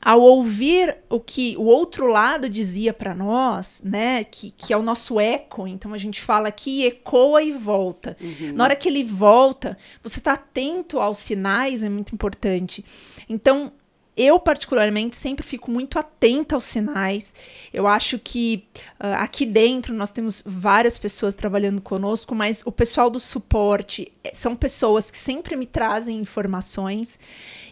[0.01, 4.81] ao ouvir o que o outro lado dizia para nós, né, que, que é o
[4.81, 8.15] nosso eco, então a gente fala que ecoa e volta.
[8.21, 8.53] Uhum.
[8.53, 12.83] Na hora que ele volta, você está atento aos sinais, é muito importante.
[13.27, 13.71] Então,
[14.17, 17.33] eu, particularmente, sempre fico muito atenta aos sinais.
[17.73, 18.65] Eu acho que
[18.99, 24.31] uh, aqui dentro nós temos várias pessoas trabalhando conosco, mas o pessoal do suporte eh,
[24.33, 27.19] são pessoas que sempre me trazem informações.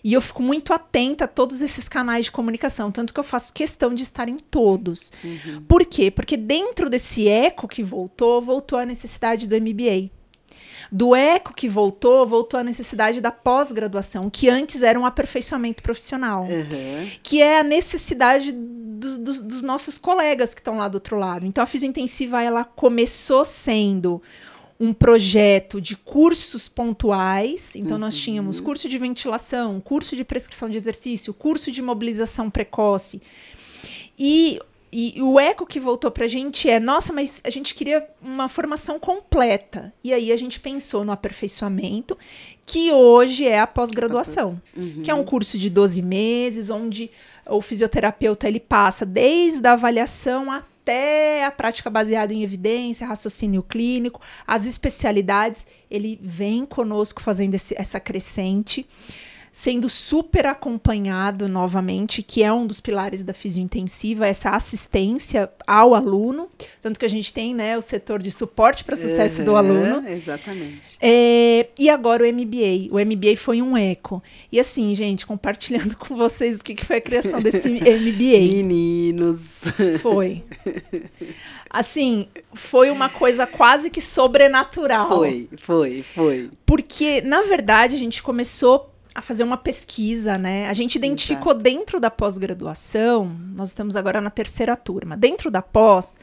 [0.04, 3.54] E eu fico muito atenta a todos esses canais de comunicação, tanto que eu faço
[3.54, 5.14] questão de estar em todos.
[5.24, 5.64] Uhum.
[5.66, 6.12] Por quê?
[6.12, 10.23] Porque dentro desse eco que voltou, voltou a necessidade do MBA.
[10.96, 16.44] Do eco que voltou, voltou a necessidade da pós-graduação, que antes era um aperfeiçoamento profissional,
[16.44, 17.10] uhum.
[17.24, 21.48] que é a necessidade do, do, dos nossos colegas que estão lá do outro lado.
[21.48, 24.22] Então, a fisiointensiva ela começou sendo
[24.80, 27.76] um projeto de cursos pontuais.
[27.76, 27.98] Então, uhum.
[27.98, 33.20] nós tínhamos curso de ventilação, curso de prescrição de exercício, curso de mobilização precoce.
[34.20, 34.60] E,
[34.94, 38.48] e o eco que voltou para a gente é: nossa, mas a gente queria uma
[38.48, 39.92] formação completa.
[40.04, 42.18] E aí a gente pensou no aperfeiçoamento,
[42.66, 45.02] que hoje é a pós-graduação, uhum.
[45.04, 47.10] que é um curso de 12 meses, onde
[47.48, 53.64] o fisioterapeuta ele passa desde a avaliação até até a prática baseada em evidência, raciocínio
[53.64, 58.86] clínico, as especialidades, ele vem conosco fazendo esse, essa crescente
[59.54, 66.50] sendo super acompanhado novamente, que é um dos pilares da fisiointensiva, essa assistência ao aluno,
[66.82, 69.56] tanto que a gente tem né, o setor de suporte para o sucesso uhum, do
[69.56, 70.10] aluno.
[70.10, 70.98] Exatamente.
[71.00, 72.90] É, e agora o MBA.
[72.90, 74.24] O MBA foi um eco.
[74.52, 78.64] E assim, gente, compartilhando com vocês o que, que foi a criação desse MBA.
[78.64, 79.66] Meninos!
[80.02, 80.44] Foi.
[81.70, 85.10] Assim, foi uma coisa quase que sobrenatural.
[85.10, 86.50] Foi, foi, foi.
[86.66, 90.68] Porque, na verdade, a gente começou a fazer uma pesquisa, né?
[90.68, 91.64] A gente identificou Exato.
[91.64, 96.18] dentro da pós-graduação, nós estamos agora na terceira turma, dentro da pós,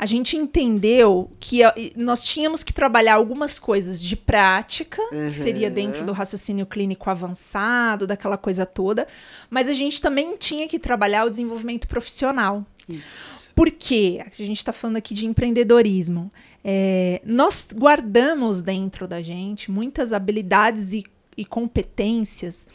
[0.00, 1.60] a gente entendeu que
[1.94, 5.28] nós tínhamos que trabalhar algumas coisas de prática, uhum.
[5.28, 9.06] que seria dentro do raciocínio clínico avançado, daquela coisa toda,
[9.50, 12.64] mas a gente também tinha que trabalhar o desenvolvimento profissional.
[12.88, 13.52] Isso.
[13.54, 14.24] Por quê?
[14.24, 16.32] A gente está falando aqui de empreendedorismo.
[16.64, 21.04] É, nós guardamos dentro da gente muitas habilidades e
[21.40, 22.68] e competências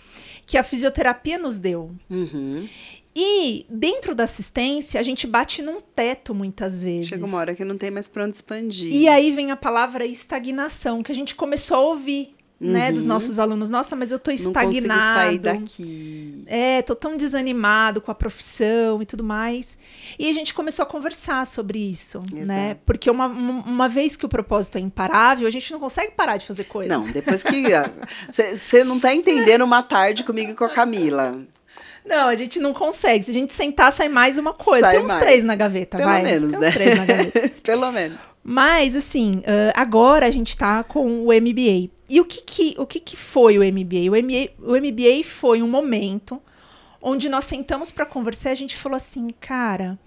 [0.46, 1.92] que a fisioterapia nos deu.
[2.10, 2.68] Uhum.
[3.16, 7.08] E dentro da assistência, a gente bate num teto muitas vezes.
[7.08, 8.92] Chega uma hora que não tem mais para onde expandir.
[8.92, 12.35] E aí vem a palavra estagnação, que a gente começou a ouvir
[12.66, 12.74] uhum.
[12.74, 13.10] né, dos uhum.
[13.10, 13.70] nossos alunos.
[13.70, 14.88] Nossa, mas eu tô estagnado.
[14.88, 16.44] Não sair daqui.
[16.46, 19.78] É, tô tão desanimado com a profissão e tudo mais.
[20.18, 22.28] E a gente começou a conversar sobre isso, né?
[22.34, 22.46] Exato.
[22.46, 22.78] né?
[22.86, 26.46] Porque uma, uma vez que o propósito é imparável, a gente não consegue parar de
[26.46, 26.94] fazer coisa.
[26.94, 27.66] Não, depois que
[28.32, 31.46] você não tá entendendo uma tarde comigo e com a Camila.
[32.06, 33.24] Não, a gente não consegue.
[33.26, 34.86] Se a gente sentar, sai mais uma coisa.
[34.86, 35.24] Sai Tem uns mais.
[35.24, 36.22] três na gaveta, Pelo vai.
[36.24, 36.68] menos, Tem né?
[36.68, 37.50] Uns três na gaveta.
[37.64, 38.20] Pelo menos.
[38.44, 39.42] Mas, assim,
[39.74, 41.90] agora a gente está com o MBA.
[42.08, 44.12] E o que, que, o que, que foi o MBA?
[44.12, 44.52] o MBA?
[44.60, 46.40] O MBA foi um momento
[47.02, 49.98] onde nós sentamos para conversar e a gente falou assim, cara,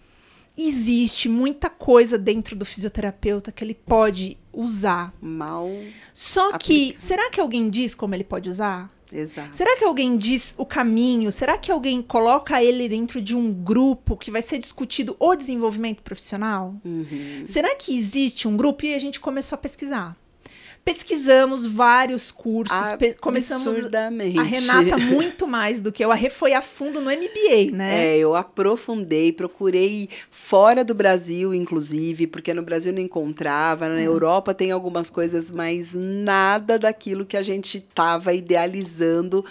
[0.57, 5.13] existe muita coisa dentro do fisioterapeuta que ele pode usar.
[5.21, 5.71] Mal.
[6.15, 8.91] Só que, será que alguém diz como ele pode usar?
[9.13, 9.57] Exato.
[9.57, 11.33] Será que alguém diz o caminho?
[11.33, 16.03] Será que alguém coloca ele dentro de um grupo que vai ser discutido o desenvolvimento
[16.03, 16.75] profissional?
[16.85, 17.43] Uhum.
[17.45, 18.85] Será que existe um grupo?
[18.85, 20.17] E a gente começou a pesquisar
[20.89, 23.77] pesquisamos vários cursos, pe começamos
[24.39, 26.11] a Renata muito mais do que eu.
[26.11, 28.15] A Rê foi a fundo no MBA, né?
[28.15, 34.01] É, eu aprofundei, procurei fora do Brasil, inclusive, porque no Brasil não encontrava, na uhum.
[34.01, 39.45] Europa tem algumas coisas, mas nada daquilo que a gente estava idealizando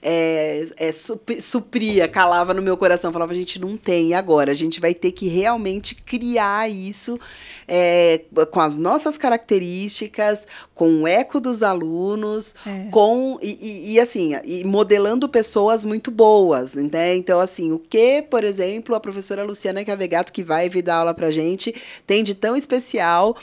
[0.00, 3.12] é, é, supria, calava no meu coração.
[3.12, 7.18] Falava, a gente não tem agora, a gente vai ter que realmente criar isso
[7.66, 8.20] é,
[8.52, 12.88] com as nossas características, com o eco dos alunos, é.
[12.90, 17.14] com e, e, e, assim, e modelando pessoas muito boas, né?
[17.14, 21.14] Então, assim, o que, por exemplo, a professora Luciana Cavegato, que vai vir dar aula
[21.14, 21.74] pra gente,
[22.06, 23.36] tem de tão especial,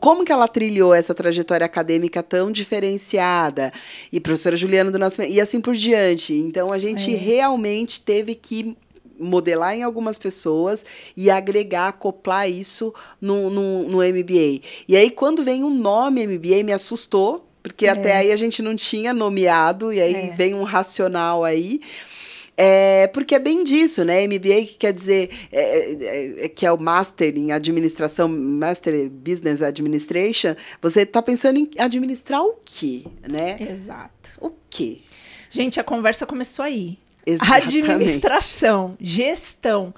[0.00, 3.72] como que ela trilhou essa trajetória acadêmica tão diferenciada,
[4.12, 6.32] e professora Juliana do Nascimento, e assim por diante.
[6.32, 7.16] Então, a gente é.
[7.16, 8.76] realmente teve que
[9.18, 10.84] modelar em algumas pessoas
[11.16, 14.60] e agregar, acoplar isso no, no, no MBA.
[14.86, 17.90] E aí, quando vem o nome MBA, me assustou, porque é.
[17.90, 20.34] até aí a gente não tinha nomeado, e aí é.
[20.34, 21.80] vem um racional aí.
[22.60, 24.26] É, porque é bem disso, né?
[24.26, 29.62] MBA que quer dizer é, é, é, que é o Master em Administração, Master Business
[29.62, 30.56] Administration.
[30.82, 33.56] Você está pensando em administrar o quê, né?
[33.60, 34.30] Exato.
[34.40, 34.98] O quê?
[35.48, 36.98] Gente, a conversa começou aí.
[37.28, 37.80] Exatamente.
[37.80, 39.94] Administração, gestão.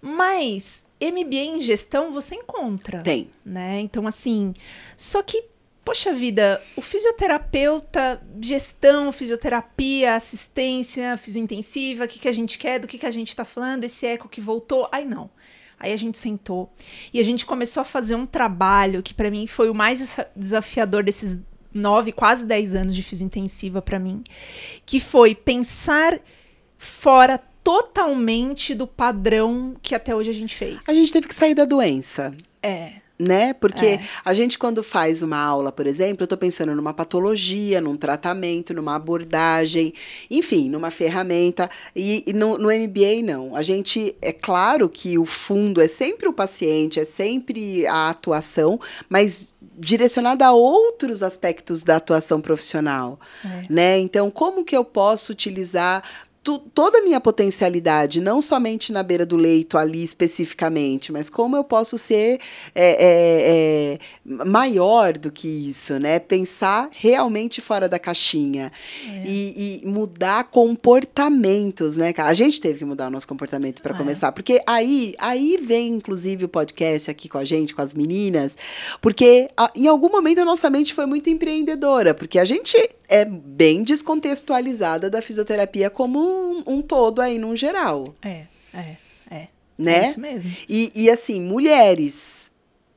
[0.00, 3.02] Mas MBA em gestão você encontra.
[3.02, 3.30] Tem.
[3.44, 3.80] Né?
[3.80, 4.52] Então, assim,
[4.96, 5.44] só que,
[5.84, 12.86] poxa vida, o fisioterapeuta, gestão, fisioterapia, assistência, fisiointensiva, o que, que a gente quer, do
[12.86, 14.88] que, que a gente está falando, esse eco que voltou.
[14.90, 15.30] Aí não.
[15.78, 16.72] Aí a gente sentou
[17.12, 21.04] e a gente começou a fazer um trabalho que para mim foi o mais desafiador
[21.04, 21.38] desses
[21.72, 24.24] nove, quase dez anos de fisiointensiva para mim,
[24.86, 26.18] que foi pensar
[26.78, 30.78] fora totalmente do padrão que até hoje a gente fez.
[30.86, 32.32] A gente teve que sair da doença.
[32.62, 32.92] É.
[33.18, 33.54] Né?
[33.54, 34.00] Porque é.
[34.24, 38.74] a gente, quando faz uma aula, por exemplo, eu estou pensando numa patologia, num tratamento,
[38.74, 39.92] numa abordagem,
[40.30, 41.68] enfim, numa ferramenta.
[41.94, 43.56] E, e no, no MBA, não.
[43.56, 48.78] A gente, é claro que o fundo é sempre o paciente, é sempre a atuação,
[49.08, 53.66] mas direcionada a outros aspectos da atuação profissional, é.
[53.68, 53.98] né?
[53.98, 56.02] Então, como que eu posso utilizar
[56.46, 61.56] tu, toda a minha potencialidade, não somente na beira do leito ali especificamente, mas como
[61.56, 62.38] eu posso ser
[62.72, 66.20] é, é, é, maior do que isso, né?
[66.20, 68.70] Pensar realmente fora da caixinha
[69.08, 69.24] é.
[69.26, 72.14] e, e, mudar comportamentos, né?
[72.16, 73.98] A gente teve que mudar o nosso comportamento para é.
[73.98, 78.56] começar, porque aí, aí vem inclusive o podcast aqui com a gente, com as meninas,
[79.00, 82.76] porque a, em algum momento a nossa mente foi muito empreendedora, porque a gente
[83.08, 88.04] é bem descontextualizada da fisioterapia como um, um todo aí, num geral.
[88.22, 88.96] É, é,
[89.30, 89.48] é.
[89.78, 90.06] Né?
[90.06, 90.50] É isso mesmo.
[90.68, 92.50] E, e assim, mulheres.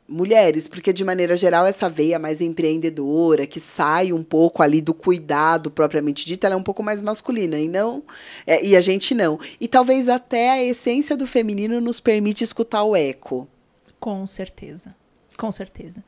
[0.07, 4.91] Mulheres, porque de maneira geral essa veia mais empreendedora, que sai um pouco ali do
[4.91, 8.01] cuidado propriamente dito, ela é um pouco mais masculina, e não
[8.47, 9.39] é, e a gente não.
[9.61, 13.47] E talvez até a essência do feminino nos permite escutar o eco.
[13.99, 14.95] Com certeza.
[15.39, 16.03] Com certeza.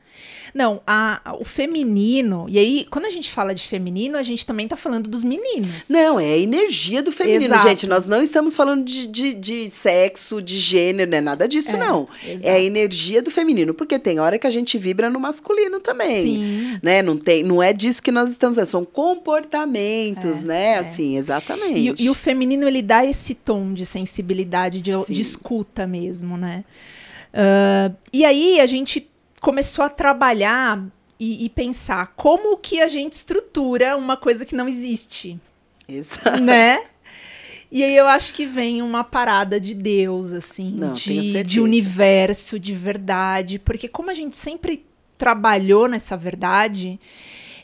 [0.54, 4.44] Não, a, a, o feminino, e aí, quando a gente fala de feminino, a gente
[4.44, 5.88] também tá falando dos meninos.
[5.88, 7.66] Não, é a energia do feminino, exato.
[7.66, 7.86] gente.
[7.86, 11.78] Nós não estamos falando de, de, de, sexo, de gênero, não é nada disso, é,
[11.78, 12.06] não.
[12.22, 12.46] Exato.
[12.46, 16.22] É a energia do feminino, porque tem hora que a gente vibra no masculino também.
[16.22, 16.78] Sim.
[16.82, 17.00] Né?
[17.00, 20.64] Não, tem, não é disso que nós estamos falando, são comportamentos, é, né?
[20.72, 20.78] É.
[20.78, 22.02] Assim, exatamente.
[22.02, 26.64] E, e, o feminino, ele dá esse tom de sensibilidade, de, de escuta mesmo, né?
[27.32, 29.10] Uh, e aí a gente
[29.42, 30.82] começou a trabalhar
[31.18, 35.38] e, e, pensar como que a gente estrutura uma coisa que não existe.
[35.88, 36.40] Exato.
[36.40, 36.78] Né?
[37.70, 42.58] E aí eu acho que vem uma parada de Deus, assim, não, de, de universo,
[42.58, 43.58] de verdade.
[43.58, 44.86] Porque como a gente sempre
[45.18, 47.00] trabalhou nessa verdade,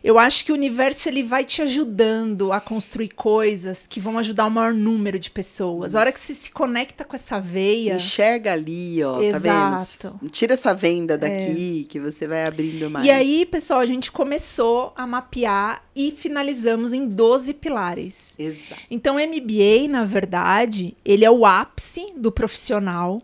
[0.02, 4.46] eu acho que o universo ele vai te ajudando a construir coisas que vão ajudar
[4.46, 5.90] o maior número de pessoas.
[5.90, 5.96] Isso.
[5.96, 7.94] A hora que você se conecta com essa veia.
[7.94, 9.20] Enxerga ali, ó.
[9.20, 9.42] Exato.
[9.42, 10.30] Tá vendo?
[10.30, 11.90] Tira essa venda daqui é.
[11.90, 13.04] que você vai abrindo mais.
[13.04, 18.38] E aí, pessoal, a gente começou a mapear e finalizamos em 12 pilares.
[18.38, 18.80] Exato.
[18.90, 23.20] Então, o MBA, na verdade, ele é o ápice do profissional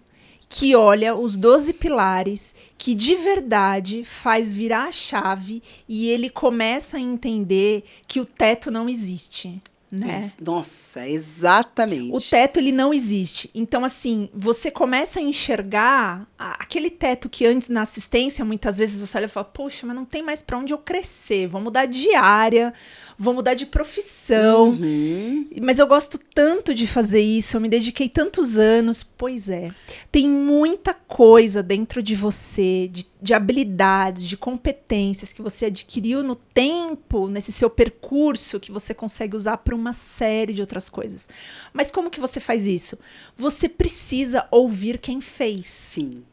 [0.56, 6.96] que olha os 12 pilares, que de verdade faz virar a chave e ele começa
[6.96, 9.60] a entender que o teto não existe.
[9.90, 10.28] né?
[10.44, 12.12] Nossa, exatamente.
[12.12, 13.48] O teto ele não existe.
[13.54, 19.18] Então assim, você começa a enxergar aquele teto que antes na assistência muitas vezes você
[19.18, 21.46] olha e fala: "Poxa, mas não tem mais para onde eu crescer.
[21.46, 22.72] Vou mudar de área,
[23.18, 24.70] vou mudar de profissão".
[24.70, 25.48] Uhum.
[25.62, 29.02] Mas eu gosto tanto de fazer isso, eu me dediquei tantos anos.
[29.02, 29.70] Pois é,
[30.10, 36.34] tem muita coisa dentro de você, de, de habilidades, de competências que você adquiriu no
[36.34, 41.28] tempo, nesse seu percurso, que você consegue usar para uma série de outras coisas.
[41.72, 42.98] Mas como que você faz isso?
[43.36, 45.66] Você precisa ouvir quem fez.
[45.66, 46.24] Sim.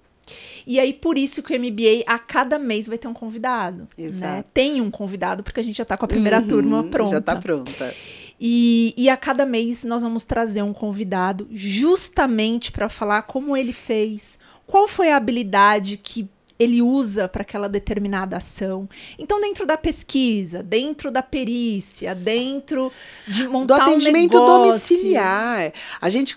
[0.65, 3.87] E aí, por isso que o MBA, a cada mês, vai ter um convidado.
[3.97, 4.05] Né?
[4.05, 4.49] Exato.
[4.53, 7.11] Tem um convidado, porque a gente já está com a primeira Uhum, turma pronta.
[7.11, 7.93] Já tá pronta.
[8.39, 13.71] E, e a cada mês nós vamos trazer um convidado justamente para falar como ele
[13.73, 16.27] fez, qual foi a habilidade que
[16.61, 18.87] ele usa para aquela determinada ação.
[19.17, 22.91] Então, dentro da pesquisa, dentro da perícia, dentro
[23.27, 25.73] de Do montar atendimento um domiciliar.
[25.99, 26.35] A gente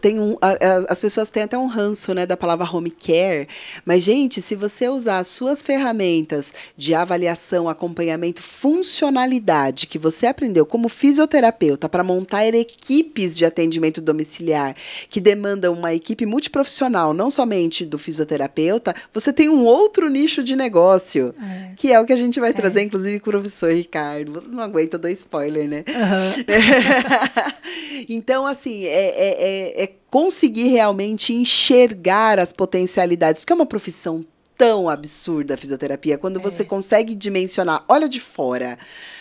[0.00, 0.34] tem um.
[0.88, 3.48] as pessoas têm até um ranço, né, da palavra home care.
[3.84, 10.64] Mas, gente, se você usar as suas ferramentas de avaliação, acompanhamento, funcionalidade que você aprendeu
[10.64, 14.74] como fisioterapeuta para montar equipes de atendimento domiciliar
[15.10, 20.56] que demandam uma equipe multiprofissional, não somente do fisioterapeuta, você tem um outro nicho de
[20.56, 21.34] negócio.
[21.42, 21.72] É.
[21.76, 24.42] Que é o que a gente vai trazer, inclusive, com o professor Ricardo.
[24.48, 25.84] Não aguenta dar spoiler, né?
[25.88, 26.32] Aham.
[28.08, 29.36] então, assim, é, é-
[29.80, 34.24] é- é conseguir realmente enxergar as potencialidades, porque é uma profissão
[34.56, 38.78] tão absurda a fisioterapia, quando você consegue dimensionar, olha de fora,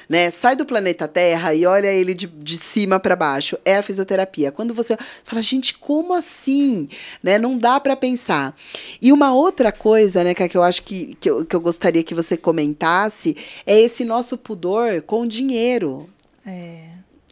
[0.09, 0.31] né?
[0.31, 4.51] Sai do planeta Terra e olha ele de, de cima para baixo, é a fisioterapia.
[4.51, 6.87] Quando você fala, gente, como assim?
[7.21, 7.37] Né?
[7.37, 8.55] Não dá para pensar.
[9.01, 12.15] E uma outra coisa, né, que eu acho que, que, eu, que eu gostaria que
[12.15, 13.35] você comentasse,
[13.65, 16.09] é esse nosso pudor com dinheiro
[16.45, 16.89] É.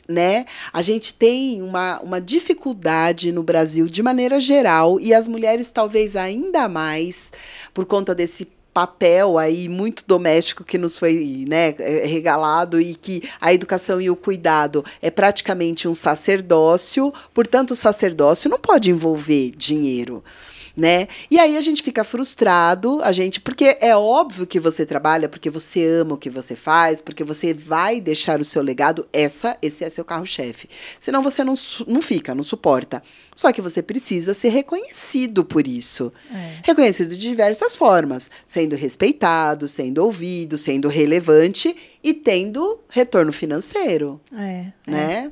[0.08, 0.46] né?
[0.72, 6.16] A gente tem uma, uma dificuldade no Brasil de maneira geral, e as mulheres talvez
[6.16, 7.32] ainda mais,
[7.74, 13.22] por conta desse papel aí muito doméstico que nos foi né, eh, regalado e que
[13.40, 19.52] a educação e o cuidado é praticamente um sacerdócio, portanto o sacerdócio não pode envolver
[19.56, 20.24] dinheiro.
[20.76, 21.08] Né?
[21.30, 25.48] E aí a gente fica frustrado, a gente, porque é óbvio que você trabalha, porque
[25.48, 29.84] você ama o que você faz, porque você vai deixar o seu legado, essa, esse
[29.84, 30.68] é seu carro-chefe.
[31.00, 31.54] Senão você não,
[31.86, 33.04] não fica, não suporta.
[33.36, 36.12] Só que você precisa ser reconhecido por isso.
[36.34, 36.58] É.
[36.64, 44.68] Reconhecido de diversas formas, sendo respeitado, sendo ouvido, sendo relevante e tendo retorno financeiro, É,
[44.86, 44.92] é.
[44.92, 45.32] né?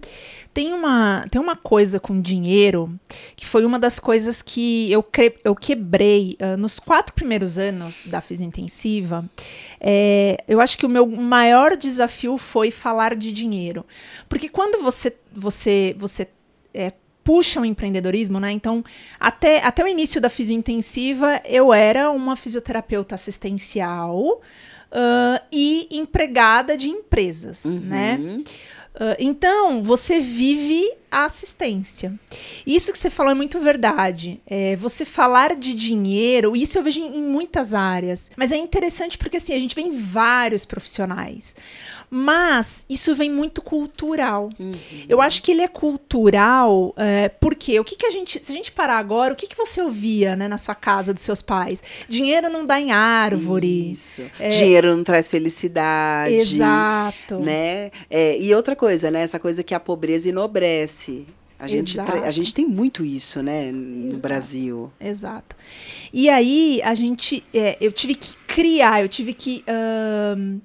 [0.53, 2.97] Tem uma, tem uma coisa com dinheiro
[3.35, 5.05] que foi uma das coisas que eu,
[5.43, 9.29] eu quebrei ah, nos quatro primeiros anos da fisiointensiva.
[9.79, 13.85] É, eu acho que o meu maior desafio foi falar de dinheiro.
[14.27, 16.27] Porque quando você, você, você
[16.73, 16.93] é,
[17.23, 18.51] puxa o empreendedorismo, né?
[18.51, 18.83] Então,
[19.19, 24.41] até, até o início da fisiointensiva, eu era uma fisioterapeuta assistencial
[24.91, 28.17] ah, e empregada de empresas, né?
[28.19, 28.43] Uhum.
[28.93, 32.13] Ah, então, você vive a assistência.
[32.65, 34.41] Isso que você falou é muito verdade.
[34.45, 38.29] É, você falar de dinheiro, isso eu vejo em, em muitas áreas.
[38.35, 41.55] Mas é interessante porque assim, a gente vê em vários profissionais.
[42.13, 44.49] Mas isso vem muito cultural.
[45.07, 48.43] Eu acho que ele é cultural, é, porque o que, que a gente.
[48.43, 51.23] Se a gente parar agora, o que, que você ouvia né, na sua casa dos
[51.23, 51.81] seus pais?
[52.09, 53.93] Dinheiro não dá em árvore.
[53.93, 54.23] Isso.
[54.49, 56.33] Dinheiro não traz felicidade.
[56.33, 57.39] Exato.
[57.39, 57.91] Né?
[58.09, 59.21] É, e outra coisa, né?
[59.21, 61.25] Essa coisa que a pobreza enobrece.
[61.57, 64.17] A gente, a gente tem muito isso, né, no Exato.
[64.17, 64.91] Brasil.
[64.99, 65.55] Exato.
[66.11, 70.59] E aí a gente, é, eu tive que criar, eu tive que ahn,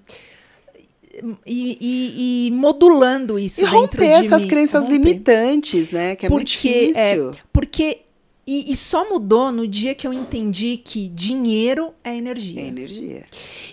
[1.46, 4.48] e, e- e modulando isso E dentro romper de essas mim.
[4.48, 4.98] crenças Romper.
[4.98, 6.16] limitantes, né?
[6.16, 7.32] Que é muito Porque, difícil.
[7.52, 7.98] Porque
[8.46, 12.60] e, e só mudou no dia que eu entendi que dinheiro é energia.
[12.60, 13.24] É energia.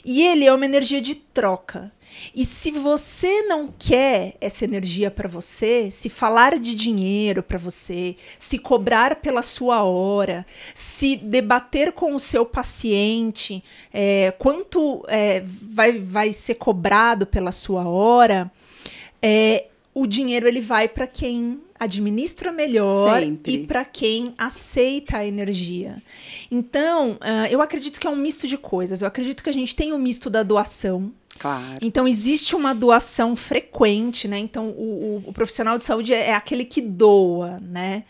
[0.04, 1.92] E ele é uma energia de troca.
[2.34, 8.16] E se você não quer essa energia para você, se falar de dinheiro para você,
[8.40, 16.00] se cobrar pela sua hora, se debater com o seu paciente é, quanto é, vai,
[16.00, 18.52] vai ser cobrado pela sua hora,
[19.22, 23.54] é, o dinheiro ele vai para quem administra melhor Sempre.
[23.54, 26.02] e para quem aceita a energia.
[26.52, 29.02] Então, ah, eu acredito que é um misto de coisas.
[29.02, 31.12] Eu acredito que a gente tem um misto da doação.
[31.40, 31.80] Claro.
[31.82, 34.38] Então, existe uma doação frequente, né?
[34.38, 38.04] Então, o, o- o profissional de saúde é, é aquele que doa, né?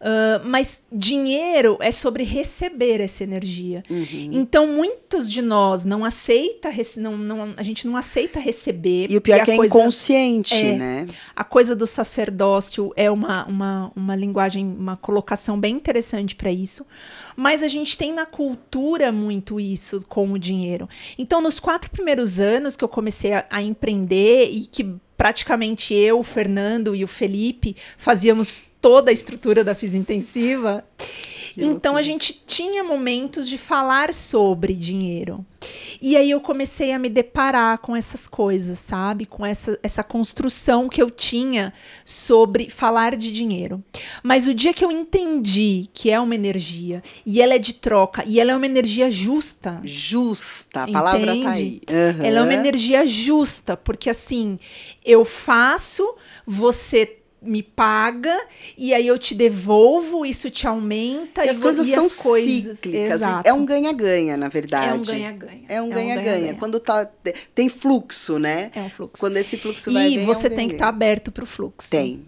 [0.00, 3.82] Uh, mas dinheiro é sobre receber essa energia.
[3.90, 4.30] Uhum.
[4.32, 9.10] Então, muitos de nós não aceita, não, não, a gente não aceita receber.
[9.10, 11.06] E o pior é que é inconsciente, é, né?
[11.34, 16.86] A coisa do sacerdócio é uma, uma, uma linguagem, uma colocação bem interessante para isso.
[17.36, 20.88] Mas a gente tem na cultura muito isso com o dinheiro.
[21.16, 26.20] Então, nos quatro primeiros anos que eu comecei a, a empreender e que praticamente eu,
[26.20, 30.84] o Fernando e o Felipe fazíamos toda a estrutura da Fis Intensiva.
[31.56, 35.44] Então a gente tinha momentos de falar sobre dinheiro.
[36.00, 39.26] E aí eu comecei a me deparar com essas coisas, sabe?
[39.26, 41.72] Com essa, essa construção que eu tinha
[42.04, 43.82] sobre falar de dinheiro.
[44.22, 48.22] Mas o dia que eu entendi que é uma energia e ela é de troca
[48.24, 49.80] e ela é uma energia justa.
[49.82, 51.42] Justa, a palavra entende?
[51.42, 51.80] tá aí.
[51.90, 52.24] Uhum.
[52.24, 54.58] Ela é uma energia justa, porque assim,
[55.04, 56.14] eu faço,
[56.46, 58.36] você me paga
[58.76, 61.44] e aí eu te devolvo, isso te aumenta.
[61.44, 63.12] E as e coisas e são as coisas, cíclicas.
[63.12, 63.48] Exato.
[63.48, 64.90] É um ganha-ganha, na verdade.
[64.90, 65.64] É um ganha-ganha.
[65.68, 66.54] É um ganha-ganha.
[66.54, 67.08] Quando tá,
[67.54, 68.70] tem fluxo, né?
[68.74, 69.20] É um fluxo.
[69.20, 71.46] Quando esse fluxo vai E você é um tem que estar tá aberto para o
[71.46, 71.90] fluxo.
[71.90, 72.24] Tem.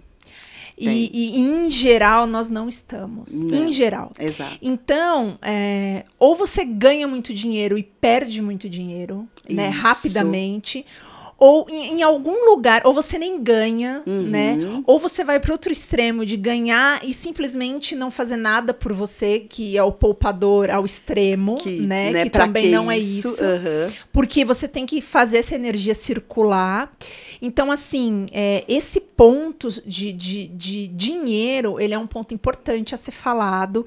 [0.80, 3.42] E, e, em geral, nós não estamos.
[3.42, 3.68] Não.
[3.68, 4.12] Em geral.
[4.18, 4.56] Exato.
[4.62, 9.80] Então, é, ou você ganha muito dinheiro e perde muito dinheiro, né, Isso.
[9.80, 10.86] rapidamente,
[11.40, 14.22] ou em, em, algum lugar, ou você nem ganha, Uhum.
[14.22, 14.58] né?
[14.86, 19.40] Ou você vai para outro extremo de ganhar e simplesmente não fazer nada por você,
[19.40, 22.10] que é o poupador ao extremo, Que, né?
[22.12, 23.28] né, Que pra também que não é isso?
[23.28, 23.42] isso.
[23.42, 23.90] Aham.
[24.12, 26.92] Porque você tem que fazer essa energia circular.
[27.40, 32.98] Então, assim, é, esse ponto de, de, de dinheiro, ele é um ponto importante a
[32.98, 33.86] ser falado.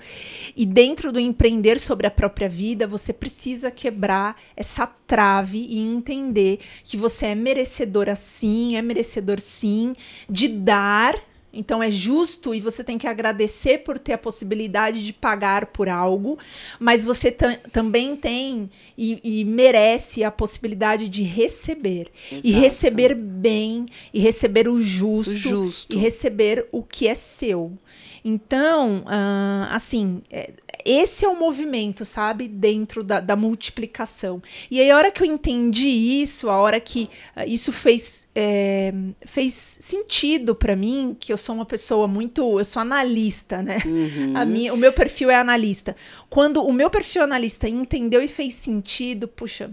[0.58, 6.60] E dentro do empreender sobre a própria vida, você precisa quebrar essa trave e entender
[6.84, 9.96] que você é merecedora sim, é merecedor sim,
[10.30, 11.16] de dar
[11.54, 15.88] então é justo e você tem que agradecer por ter a possibilidade de pagar por
[15.88, 16.40] algo,
[16.80, 22.08] mas você também tem e, e, merece a possibilidade de receber.
[22.32, 22.48] Exato.
[22.48, 25.96] E receber bem, e receber o justo, O justo.
[25.96, 27.78] e receber o que é seu.
[28.26, 30.50] Então, ah, assim, é,
[30.86, 32.48] esse é o movimento, sabe?
[32.48, 34.42] Dentro da, da, multiplicação.
[34.70, 38.94] E aí, a hora que eu entendi isso, a hora que uh, isso fez, é,
[39.26, 42.60] fez sentido para mim, que eu sou uma pessoa muito.
[42.60, 43.78] Eu sou analista, né?
[43.86, 44.34] Uhum.
[44.36, 45.96] A minha, o meu perfil é analista.
[46.30, 49.72] Quando o meu perfil analista entendeu e fez sentido, puxa.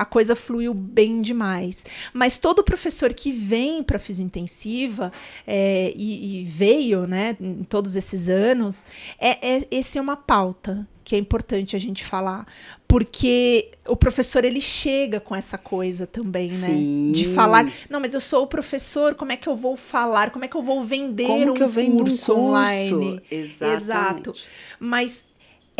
[0.00, 1.84] A coisa fluiu bem demais.
[2.14, 5.12] Mas todo professor que vem para a fisiointensiva
[5.46, 8.82] é, e, e, veio, né, em todos esses anos,
[9.18, 12.46] é, é, esse é uma pauta que é importante a gente falar,
[12.88, 17.08] porque o professor ele chega com essa coisa também, Sim.
[17.08, 20.30] né, de falar, não, mas eu sou o professor, como é que eu vou falar,
[20.30, 23.20] como é que eu vou vender como um, que eu vendo curso um curso online,
[23.30, 23.82] Exatamente.
[23.82, 24.34] exato,
[24.78, 25.26] mas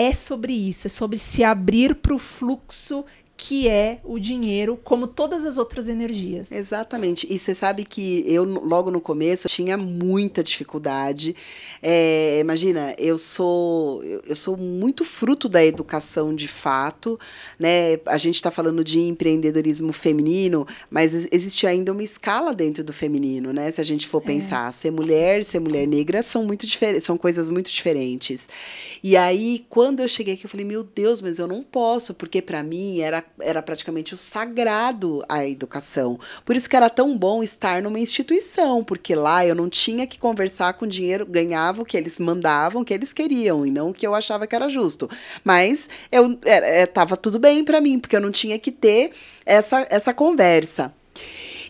[0.00, 3.04] é sobre isso, é sobre se abrir para o fluxo
[3.42, 6.52] que é o dinheiro, como todas as outras energias.
[6.52, 7.26] Exatamente.
[7.30, 11.34] E você sabe que eu, logo no começo, tinha muita dificuldade.
[11.82, 17.18] É, imagina, eu sou, eu sou muito fruto da educação de fato.
[17.58, 17.98] Né?
[18.04, 23.54] A gente está falando de empreendedorismo feminino, mas existe ainda uma escala dentro do feminino,
[23.54, 23.72] né?
[23.72, 24.72] Se a gente for pensar, é.
[24.72, 28.50] ser mulher, ser mulher negra são muito diferentes, são coisas muito diferentes.
[29.02, 32.42] E aí, quando eu cheguei aqui, eu falei, meu Deus, mas eu não posso, porque
[32.42, 36.18] para mim era era praticamente o sagrado a educação.
[36.44, 40.18] Por isso que era tão bom estar numa instituição, porque lá eu não tinha que
[40.18, 43.94] conversar com dinheiro, ganhava o que eles mandavam, o que eles queriam, e não o
[43.94, 45.08] que eu achava que era justo.
[45.44, 46.38] Mas eu
[46.82, 49.12] estava tudo bem para mim, porque eu não tinha que ter
[49.44, 50.94] essa, essa conversa.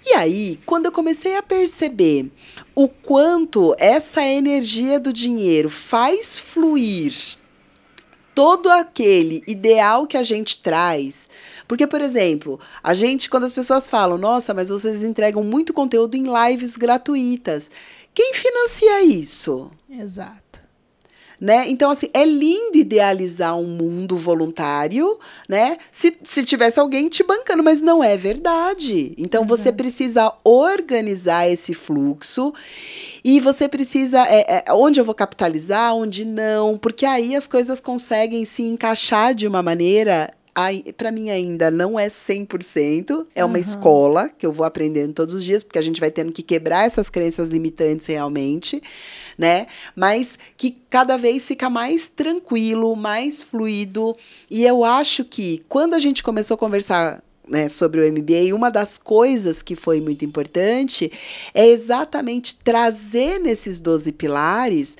[0.04, 2.30] E aí, quando eu comecei a perceber
[2.74, 7.38] o quanto essa energia do dinheiro faz fluir
[8.34, 11.28] todo aquele ideal que a gente traz.
[11.66, 16.16] Porque, por exemplo, a gente, quando as pessoas falam, nossa, mas vocês entregam muito conteúdo
[16.16, 17.70] em lives gratuitas.
[18.14, 19.70] Quem financia isso?
[19.88, 20.39] Exato.
[21.40, 21.70] Né?
[21.70, 25.18] Então, assim, é lindo idealizar um mundo voluntário,
[25.48, 25.78] né?
[25.90, 29.14] Se, se tivesse alguém te bancando, mas não é verdade.
[29.16, 32.52] Então, você precisa organizar esse fluxo
[33.24, 34.20] e você precisa.
[34.28, 39.34] É, é, onde eu vou capitalizar, onde não, porque aí as coisas conseguem se encaixar
[39.34, 40.30] de uma maneira
[40.96, 43.60] para mim ainda não é 100%, é uma uhum.
[43.60, 46.86] escola que eu vou aprendendo todos os dias, porque a gente vai tendo que quebrar
[46.86, 48.82] essas crenças limitantes realmente,
[49.40, 49.68] né?
[49.96, 54.14] Mas que cada vez fica mais tranquilo, mais fluido,
[54.50, 58.70] e eu acho que quando a gente começou a conversar né, sobre o MBA, uma
[58.70, 61.10] das coisas que foi muito importante
[61.54, 64.98] é exatamente trazer nesses 12 pilares,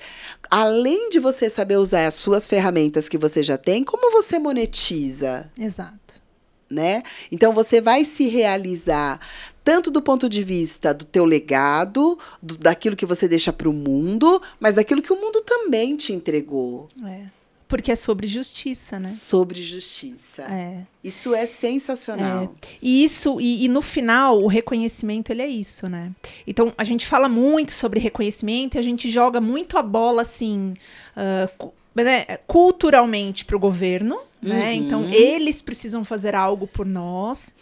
[0.49, 5.51] além de você saber usar as suas ferramentas que você já tem, como você monetiza.
[5.55, 6.19] Exato.
[6.67, 7.03] Né?
[7.31, 9.19] Então você vai se realizar
[9.63, 13.73] tanto do ponto de vista do teu legado, do, daquilo que você deixa para o
[13.73, 16.89] mundo, mas daquilo que o mundo também te entregou.
[17.05, 17.25] É.
[17.71, 19.07] Porque é sobre justiça, né?
[19.07, 20.43] Sobre justiça.
[20.43, 20.83] É.
[21.01, 22.53] Isso é sensacional.
[22.61, 22.67] É.
[22.81, 26.11] E isso, e, e, no final, o reconhecimento ele é isso, né?
[26.45, 30.73] Então a gente fala muito sobre reconhecimento e a gente joga muito a bola assim.
[31.15, 34.73] Uh, né, culturalmente para o governo, né?
[34.73, 35.07] Então, uhum.
[35.07, 37.53] Então eles precisam fazer algo por nós.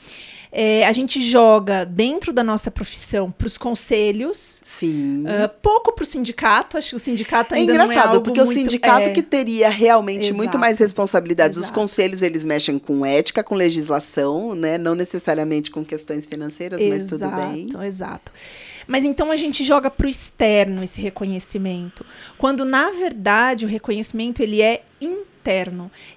[0.52, 4.60] É, a gente joga dentro da nossa profissão para os conselhos.
[4.64, 5.24] Sim.
[5.24, 6.78] Uh, pouco para o sindicato.
[6.78, 9.12] Acho que o sindicato é ainda é engraçado, é porque muito, o sindicato é...
[9.12, 10.38] que teria realmente Exato.
[10.38, 11.58] muito mais responsabilidades.
[11.58, 11.72] Exato.
[11.72, 14.78] Os conselhos, eles mexem com ética, com legislação, né?
[14.80, 17.86] Não necessariamente com questões financeiras, exato, mas tudo bem.
[17.86, 18.32] Exato.
[18.88, 22.04] Mas então a gente joga para o externo esse reconhecimento,
[22.40, 25.29] quando na verdade o reconhecimento ele é interno.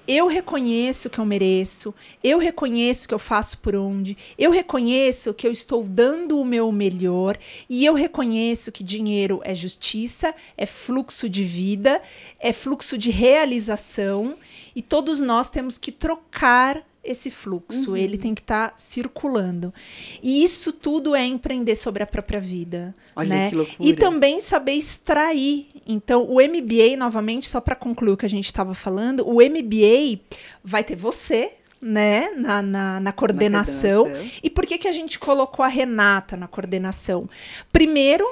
[0.07, 5.47] Eu reconheço que eu mereço, eu reconheço que eu faço por onde, eu reconheço que
[5.47, 11.29] eu estou dando o meu melhor e eu reconheço que dinheiro é justiça, é fluxo
[11.29, 12.03] de vida,
[12.39, 14.37] é fluxo de realização
[14.77, 17.97] e todos nós temos que trocar esse fluxo, uhum.
[17.97, 19.75] ele tem que estar tá circulando.
[20.23, 22.95] E isso tudo é empreender sobre a própria vida.
[23.17, 23.49] Olha né?
[23.49, 23.89] que loucura.
[23.89, 25.69] E também saber extrair.
[25.87, 30.21] Então, o MBA, novamente, só para concluir o que a gente estava falando, o MBA
[30.63, 34.05] vai ter você, né, na, na, na, coordenação.
[34.05, 34.41] na, coordenação.
[34.43, 37.29] E por que, que a gente colocou a Renata na coordenação?
[37.73, 38.25] Primeiro,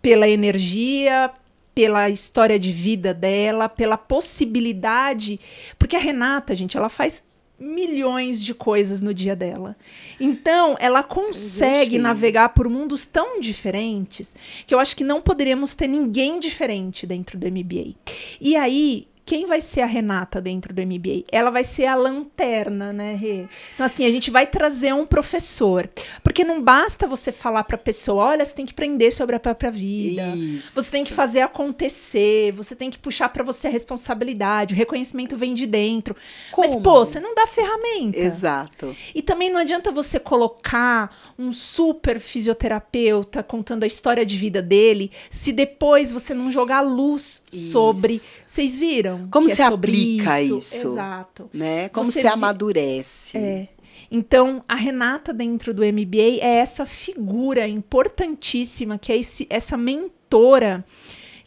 [0.00, 1.32] pela energia,
[1.74, 5.40] pela história de vida dela, pela possibilidade.
[5.76, 7.24] Porque a Renata, gente, ela faz
[7.58, 9.76] milhões de coisas no dia dela.
[10.18, 14.34] Então, ela consegue navegar por mundos tão diferentes
[14.66, 17.94] que eu acho que não poderíamos ter ninguém diferente dentro do MBA.
[18.40, 21.24] E aí, quem vai ser a Renata dentro do MBA?
[21.32, 23.46] Ela vai ser a lanterna, né, Rê?
[23.74, 25.88] Então, assim, a gente vai trazer um professor.
[26.22, 29.40] Porque não basta você falar para a pessoa, olha, você tem que aprender sobre a
[29.40, 30.26] própria vida.
[30.36, 30.74] Isso.
[30.74, 35.36] Você tem que fazer acontecer, você tem que puxar para você a responsabilidade, o reconhecimento
[35.36, 36.14] vem de dentro.
[36.52, 36.68] Como?
[36.68, 38.18] Mas, pô, você não dá ferramenta.
[38.18, 38.94] Exato.
[39.14, 45.10] E também não adianta você colocar um super fisioterapeuta contando a história de vida dele,
[45.30, 47.72] se depois você não jogar luz Isso.
[47.72, 48.20] sobre.
[48.46, 49.13] Vocês viram?
[49.30, 50.58] Como se é aplica isso?
[50.58, 50.86] isso?
[50.88, 51.50] Exato.
[51.52, 51.88] Né?
[51.88, 53.36] Como Você se amadurece.
[53.36, 53.68] É.
[54.10, 60.84] Então, a Renata dentro do MBA é essa figura importantíssima, que é esse, essa mentora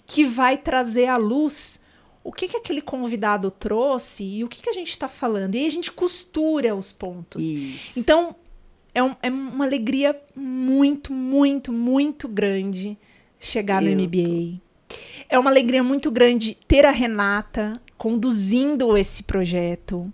[0.05, 1.81] que vai trazer à luz
[2.23, 5.55] o que, que aquele convidado trouxe e o que, que a gente está falando.
[5.55, 7.41] E aí a gente costura os pontos.
[7.41, 7.99] Isso.
[7.99, 8.35] Então,
[8.93, 12.97] é, um, é uma alegria muito, muito, muito grande
[13.39, 14.59] chegar Eu no MBA.
[15.29, 20.11] É uma alegria muito grande ter a Renata conduzindo esse projeto.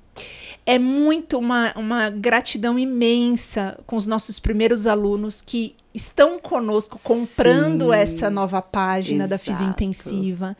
[0.65, 7.91] É muito uma, uma gratidão imensa com os nossos primeiros alunos que estão conosco comprando
[7.91, 9.29] Sim, essa nova página exato.
[9.29, 10.57] da Fisio Intensiva.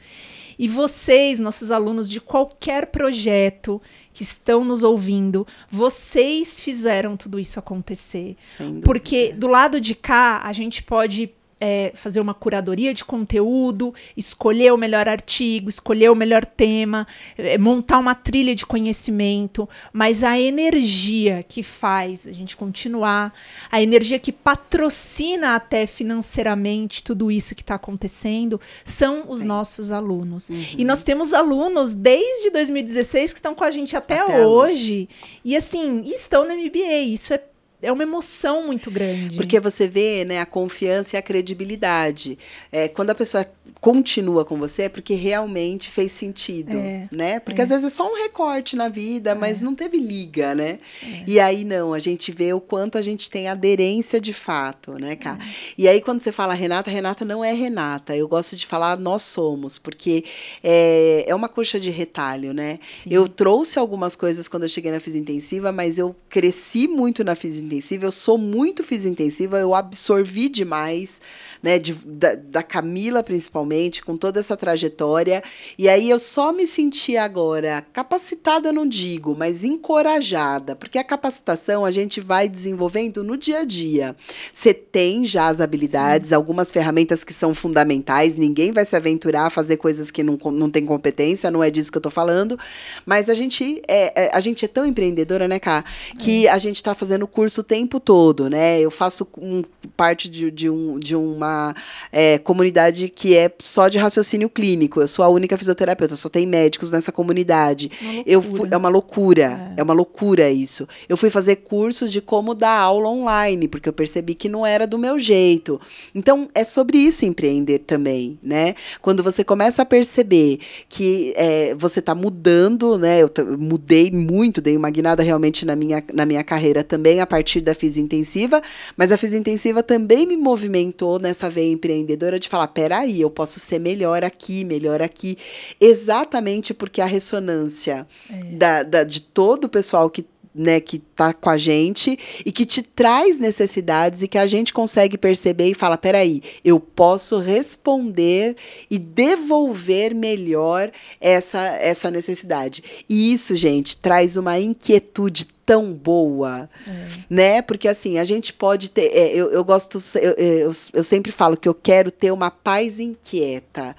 [0.59, 3.81] E vocês, nossos alunos de qualquer projeto
[4.13, 8.35] que estão nos ouvindo, vocês fizeram tudo isso acontecer.
[8.83, 11.31] Porque do lado de cá, a gente pode
[11.65, 17.07] é, fazer uma curadoria de conteúdo, escolher o melhor artigo, escolher o melhor tema,
[17.37, 23.33] é, montar uma trilha de conhecimento, mas a energia que faz a gente continuar,
[23.71, 30.49] a energia que patrocina até financeiramente tudo isso que está acontecendo, são os nossos alunos.
[30.49, 30.65] Uhum.
[30.77, 35.07] E nós temos alunos desde 2016 que estão com a gente até, até hoje.
[35.45, 37.03] E assim, estão no MBA.
[37.05, 37.41] Isso é
[37.83, 39.35] é uma emoção muito grande.
[39.35, 42.39] Porque você vê né, a confiança e a credibilidade.
[42.71, 43.45] É, quando a pessoa
[43.83, 47.39] continua com você é porque realmente fez sentido, é, né?
[47.41, 47.65] Porque é.
[47.65, 49.35] às vezes é só um recorte na vida, é.
[49.35, 50.79] mas não teve liga, né?
[51.03, 51.23] É.
[51.27, 55.17] E aí não, a gente vê o quanto a gente tem aderência de fato, né,
[55.17, 55.43] cara?
[55.43, 55.73] É.
[55.77, 58.15] E aí quando você fala Renata, Renata não é Renata.
[58.15, 60.23] Eu gosto de falar nós somos, porque
[60.63, 62.79] é, é uma coxa de retalho, né?
[63.03, 63.09] Sim.
[63.11, 67.35] Eu trouxe algumas coisas quando eu cheguei na Fis Intensiva, mas eu cresci muito na
[67.35, 71.21] Fis Intensiva eu sou muito fisiointensiva intensiva, eu absorvi demais,
[71.61, 75.43] né, de, da, da Camila principalmente, com toda essa trajetória,
[75.77, 81.85] e aí eu só me senti agora capacitada, não digo, mas encorajada, porque a capacitação
[81.85, 84.15] a gente vai desenvolvendo no dia a dia.
[84.51, 86.35] Você tem já as habilidades, Sim.
[86.35, 90.69] algumas ferramentas que são fundamentais, ninguém vai se aventurar a fazer coisas que não, não
[90.69, 92.57] tem competência, não é disso que eu tô falando,
[93.05, 95.83] mas a gente é, é a gente é tão empreendedora, né, Ká,
[96.19, 96.51] que é.
[96.51, 98.79] a gente está fazendo curso o tempo todo, né?
[98.79, 99.63] Eu faço um,
[99.95, 101.73] parte de, de, um, de uma
[102.11, 105.01] é, comunidade que é só de raciocínio clínico.
[105.01, 107.89] Eu sou a única fisioterapeuta, só tem médicos nessa comunidade.
[108.25, 109.81] Eu fui, é uma loucura, é.
[109.81, 110.87] é uma loucura isso.
[111.07, 114.85] Eu fui fazer cursos de como dar aula online, porque eu percebi que não era
[114.85, 115.79] do meu jeito.
[116.13, 118.75] Então, é sobre isso empreender também, né?
[119.01, 120.59] Quando você começa a perceber
[120.89, 123.21] que é, você está mudando, né?
[123.21, 127.42] Eu mudei muito, dei uma guinada realmente na minha, na minha carreira também a partir
[127.61, 128.61] da física intensiva,
[128.95, 133.59] mas a física intensiva também me movimentou nessa veia empreendedora de falar: peraí, eu posso
[133.59, 135.37] ser melhor aqui, melhor aqui.
[135.79, 138.35] Exatamente porque a ressonância é.
[138.55, 142.65] da, da, de todo o pessoal que né, que está com a gente e que
[142.65, 148.55] te traz necessidades e que a gente consegue perceber e fala: peraí, eu posso responder
[148.89, 152.83] e devolver melhor essa, essa necessidade.
[153.09, 157.05] E isso, gente, traz uma inquietude tão boa, é.
[157.29, 157.61] né?
[157.61, 159.05] Porque assim, a gente pode ter.
[159.13, 162.99] É, eu, eu gosto, eu, eu, eu, sempre falo que eu quero ter uma paz
[162.99, 163.95] inquieta.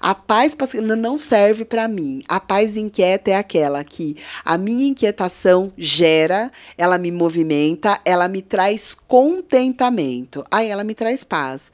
[0.00, 2.22] A paz não serve para mim.
[2.28, 8.42] A paz inquieta é aquela que a minha inquietação gera, ela me movimenta, ela me
[8.42, 10.44] traz contentamento.
[10.50, 11.72] Aí ela me traz paz.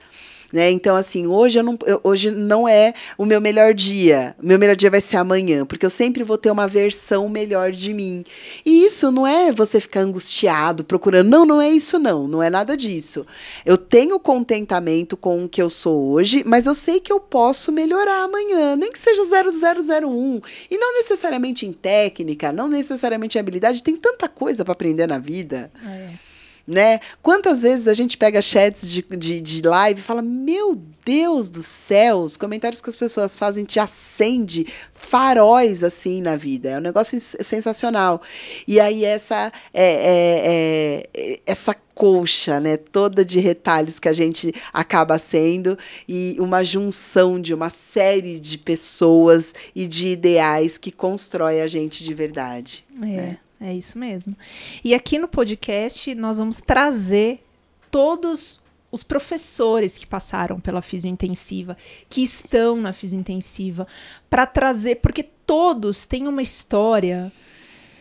[0.52, 0.70] Né?
[0.70, 4.36] Então, assim, hoje, eu não, eu, hoje não é o meu melhor dia.
[4.42, 7.72] O meu melhor dia vai ser amanhã, porque eu sempre vou ter uma versão melhor
[7.72, 8.24] de mim.
[8.64, 11.30] E isso não é você ficar angustiado, procurando.
[11.30, 12.28] Não, não é isso, não.
[12.28, 13.26] Não é nada disso.
[13.64, 17.72] Eu tenho contentamento com o que eu sou hoje, mas eu sei que eu posso
[17.72, 20.40] melhorar amanhã, nem que seja 0001.
[20.70, 23.82] E não necessariamente em técnica, não necessariamente em habilidade.
[23.82, 25.72] Tem tanta coisa para aprender na vida.
[25.84, 26.31] É
[26.66, 27.00] né?
[27.22, 31.62] Quantas vezes a gente pega chats de, de, de live e fala, meu Deus do
[31.62, 36.70] céu, os comentários que as pessoas fazem te acende faróis assim na vida.
[36.70, 38.22] É um negócio sensacional.
[38.66, 44.54] E aí essa é, é, é, essa colcha, né, toda de retalhos que a gente
[44.72, 45.76] acaba sendo
[46.08, 52.02] e uma junção de uma série de pessoas e de ideais que constrói a gente
[52.02, 52.84] de verdade.
[53.02, 53.06] É.
[53.06, 53.38] Né?
[53.62, 54.36] É isso mesmo.
[54.82, 57.44] E aqui no podcast nós vamos trazer
[57.92, 58.60] todos
[58.90, 61.76] os professores que passaram pela fisiointensiva,
[62.08, 63.86] que estão na fisiointensiva,
[64.28, 67.32] para trazer, porque todos têm uma história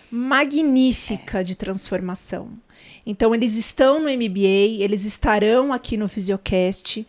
[0.09, 2.49] magnífica de transformação.
[3.05, 7.07] Então eles estão no MBA, eles estarão aqui no Fisiocast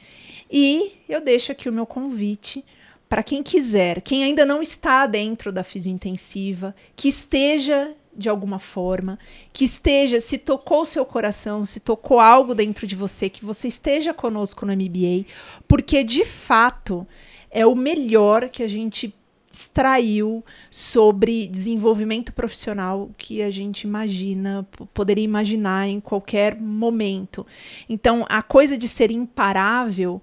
[0.51, 2.63] e eu deixo aqui o meu convite
[3.09, 9.19] para quem quiser, quem ainda não está dentro da fisiointensiva, que esteja de alguma forma,
[9.53, 14.13] que esteja, se tocou seu coração, se tocou algo dentro de você, que você esteja
[14.13, 15.25] conosco no MBA,
[15.67, 17.07] porque de fato
[17.51, 19.15] é o melhor que a gente
[19.53, 27.47] extraiu sobre desenvolvimento profissional que a gente imagina, poderia imaginar em qualquer momento.
[27.87, 30.23] Então, a coisa de ser imparável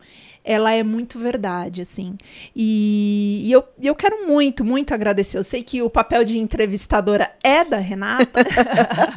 [0.49, 2.17] ela é muito verdade, assim.
[2.55, 5.37] E, e eu, eu quero muito, muito agradecer.
[5.37, 8.43] Eu sei que o papel de entrevistadora é da Renata,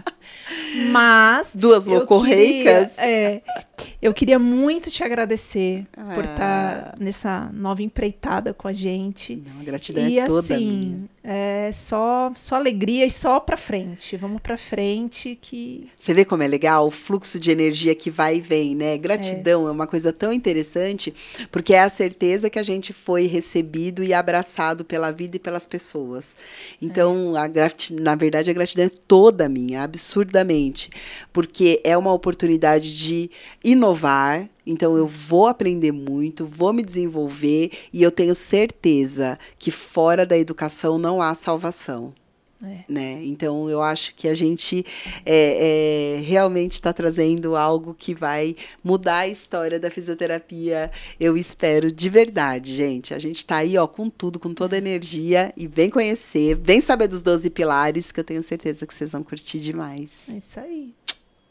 [0.92, 1.56] mas.
[1.56, 2.98] Duas locorreicas.
[2.98, 3.40] É,
[4.02, 6.12] eu queria muito te agradecer ah.
[6.14, 9.36] por estar tá nessa nova empreitada com a gente.
[9.36, 11.08] Não, a gratidão e, é toda assim, minha.
[11.24, 14.16] É só, só alegria e só para frente.
[14.16, 15.88] Vamos para frente que.
[15.96, 18.98] Você vê como é legal o fluxo de energia que vai e vem, né?
[18.98, 19.68] Gratidão é.
[19.68, 21.14] é uma coisa tão interessante,
[21.52, 25.64] porque é a certeza que a gente foi recebido e abraçado pela vida e pelas
[25.64, 26.36] pessoas.
[26.80, 27.40] Então, é.
[27.40, 27.90] a grat...
[27.90, 30.90] na verdade, a gratidão é toda minha, absurdamente,
[31.32, 33.30] porque é uma oportunidade de
[33.62, 40.24] inovar, então eu vou aprender muito, vou me desenvolver e eu tenho certeza que fora
[40.24, 42.14] da educação não há salvação.
[42.64, 42.84] É.
[42.88, 43.20] Né?
[43.24, 44.86] Então eu acho que a gente
[45.26, 48.54] é, é, realmente está trazendo algo que vai
[48.84, 50.88] mudar a história da fisioterapia.
[51.18, 53.14] Eu espero de verdade, gente.
[53.14, 56.80] A gente está aí ó, com tudo, com toda a energia e vem conhecer, vem
[56.80, 60.28] saber dos 12 pilares que eu tenho certeza que vocês vão curtir demais.
[60.28, 60.94] É isso aí.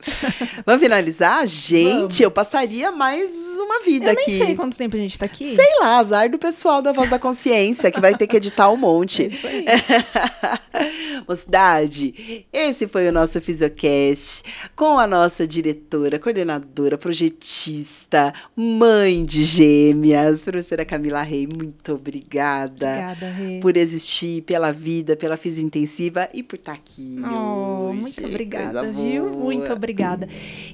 [0.66, 1.46] Vamos finalizar?
[1.48, 2.20] Gente, Vamos.
[2.20, 4.32] eu passaria mais uma vida Eu aqui.
[4.32, 5.56] nem sei quanto tempo a gente tá aqui.
[5.56, 8.74] Sei lá, azar do pessoal da Voz da Consciência, que vai ter que editar um
[8.82, 9.28] É monte.
[9.28, 9.66] isso aí.
[11.28, 14.44] Mocidade, esse foi o nosso Fisiocast
[14.76, 21.48] com a nossa diretora, coordenadora, projetista, mãe de gêmeas, professora Camila Rei.
[21.48, 27.22] Muito obrigada, Obrigada, por existir, pela vida, pela Física Intensiva e por estar aqui.
[27.24, 28.00] Oh, hoje.
[28.02, 29.30] muito obrigada, Coisa viu?
[29.30, 29.44] boa.
[29.44, 29.91] Muito obrigada.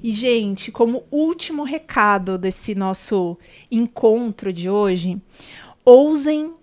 [0.03, 3.37] E, gente, como último recado desse nosso
[3.71, 5.21] encontro de hoje,
[5.83, 6.53] ousem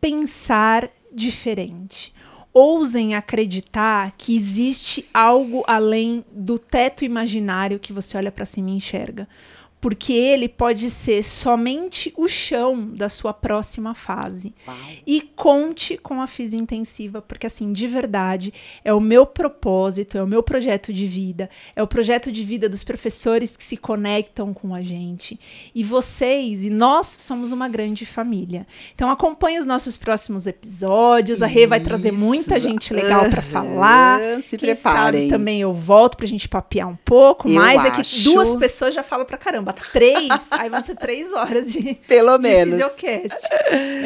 [0.00, 2.12] pensar diferente.
[2.52, 8.74] Ousem acreditar que existe algo além do teto imaginário que você olha para cima e
[8.74, 9.28] enxerga.
[9.84, 14.54] Porque ele pode ser somente o chão da sua próxima fase.
[14.66, 14.74] Uau.
[15.06, 18.50] E conte com a Fisio Intensiva, porque assim, de verdade,
[18.82, 22.66] é o meu propósito, é o meu projeto de vida, é o projeto de vida
[22.66, 25.38] dos professores que se conectam com a gente.
[25.74, 28.66] E vocês e nós somos uma grande família.
[28.94, 31.42] Então acompanhe os nossos próximos episódios.
[31.42, 34.18] A Rê vai trazer muita gente legal para falar.
[34.40, 34.80] Se Quem preparem.
[35.18, 38.24] sabe também eu volto pra gente papear um pouco, Eu mas é que acho.
[38.24, 39.73] duas pessoas já falam pra caramba.
[39.92, 42.72] Três, aí vão ser três horas de, Pelo de menos.
[42.74, 43.36] Fisiocast.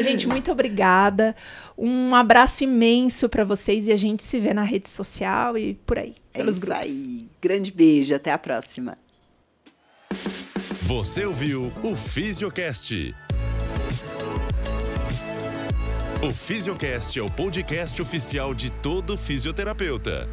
[0.02, 1.34] Gente, muito obrigada.
[1.76, 5.98] Um abraço imenso para vocês e a gente se vê na rede social e por
[5.98, 6.82] aí, É pelos isso grupos.
[6.84, 7.28] aí.
[7.40, 8.96] Grande beijo, até a próxima.
[10.82, 13.14] Você ouviu o Fisiocast.
[16.20, 20.28] O Fisiocast é o podcast oficial de todo fisioterapeuta.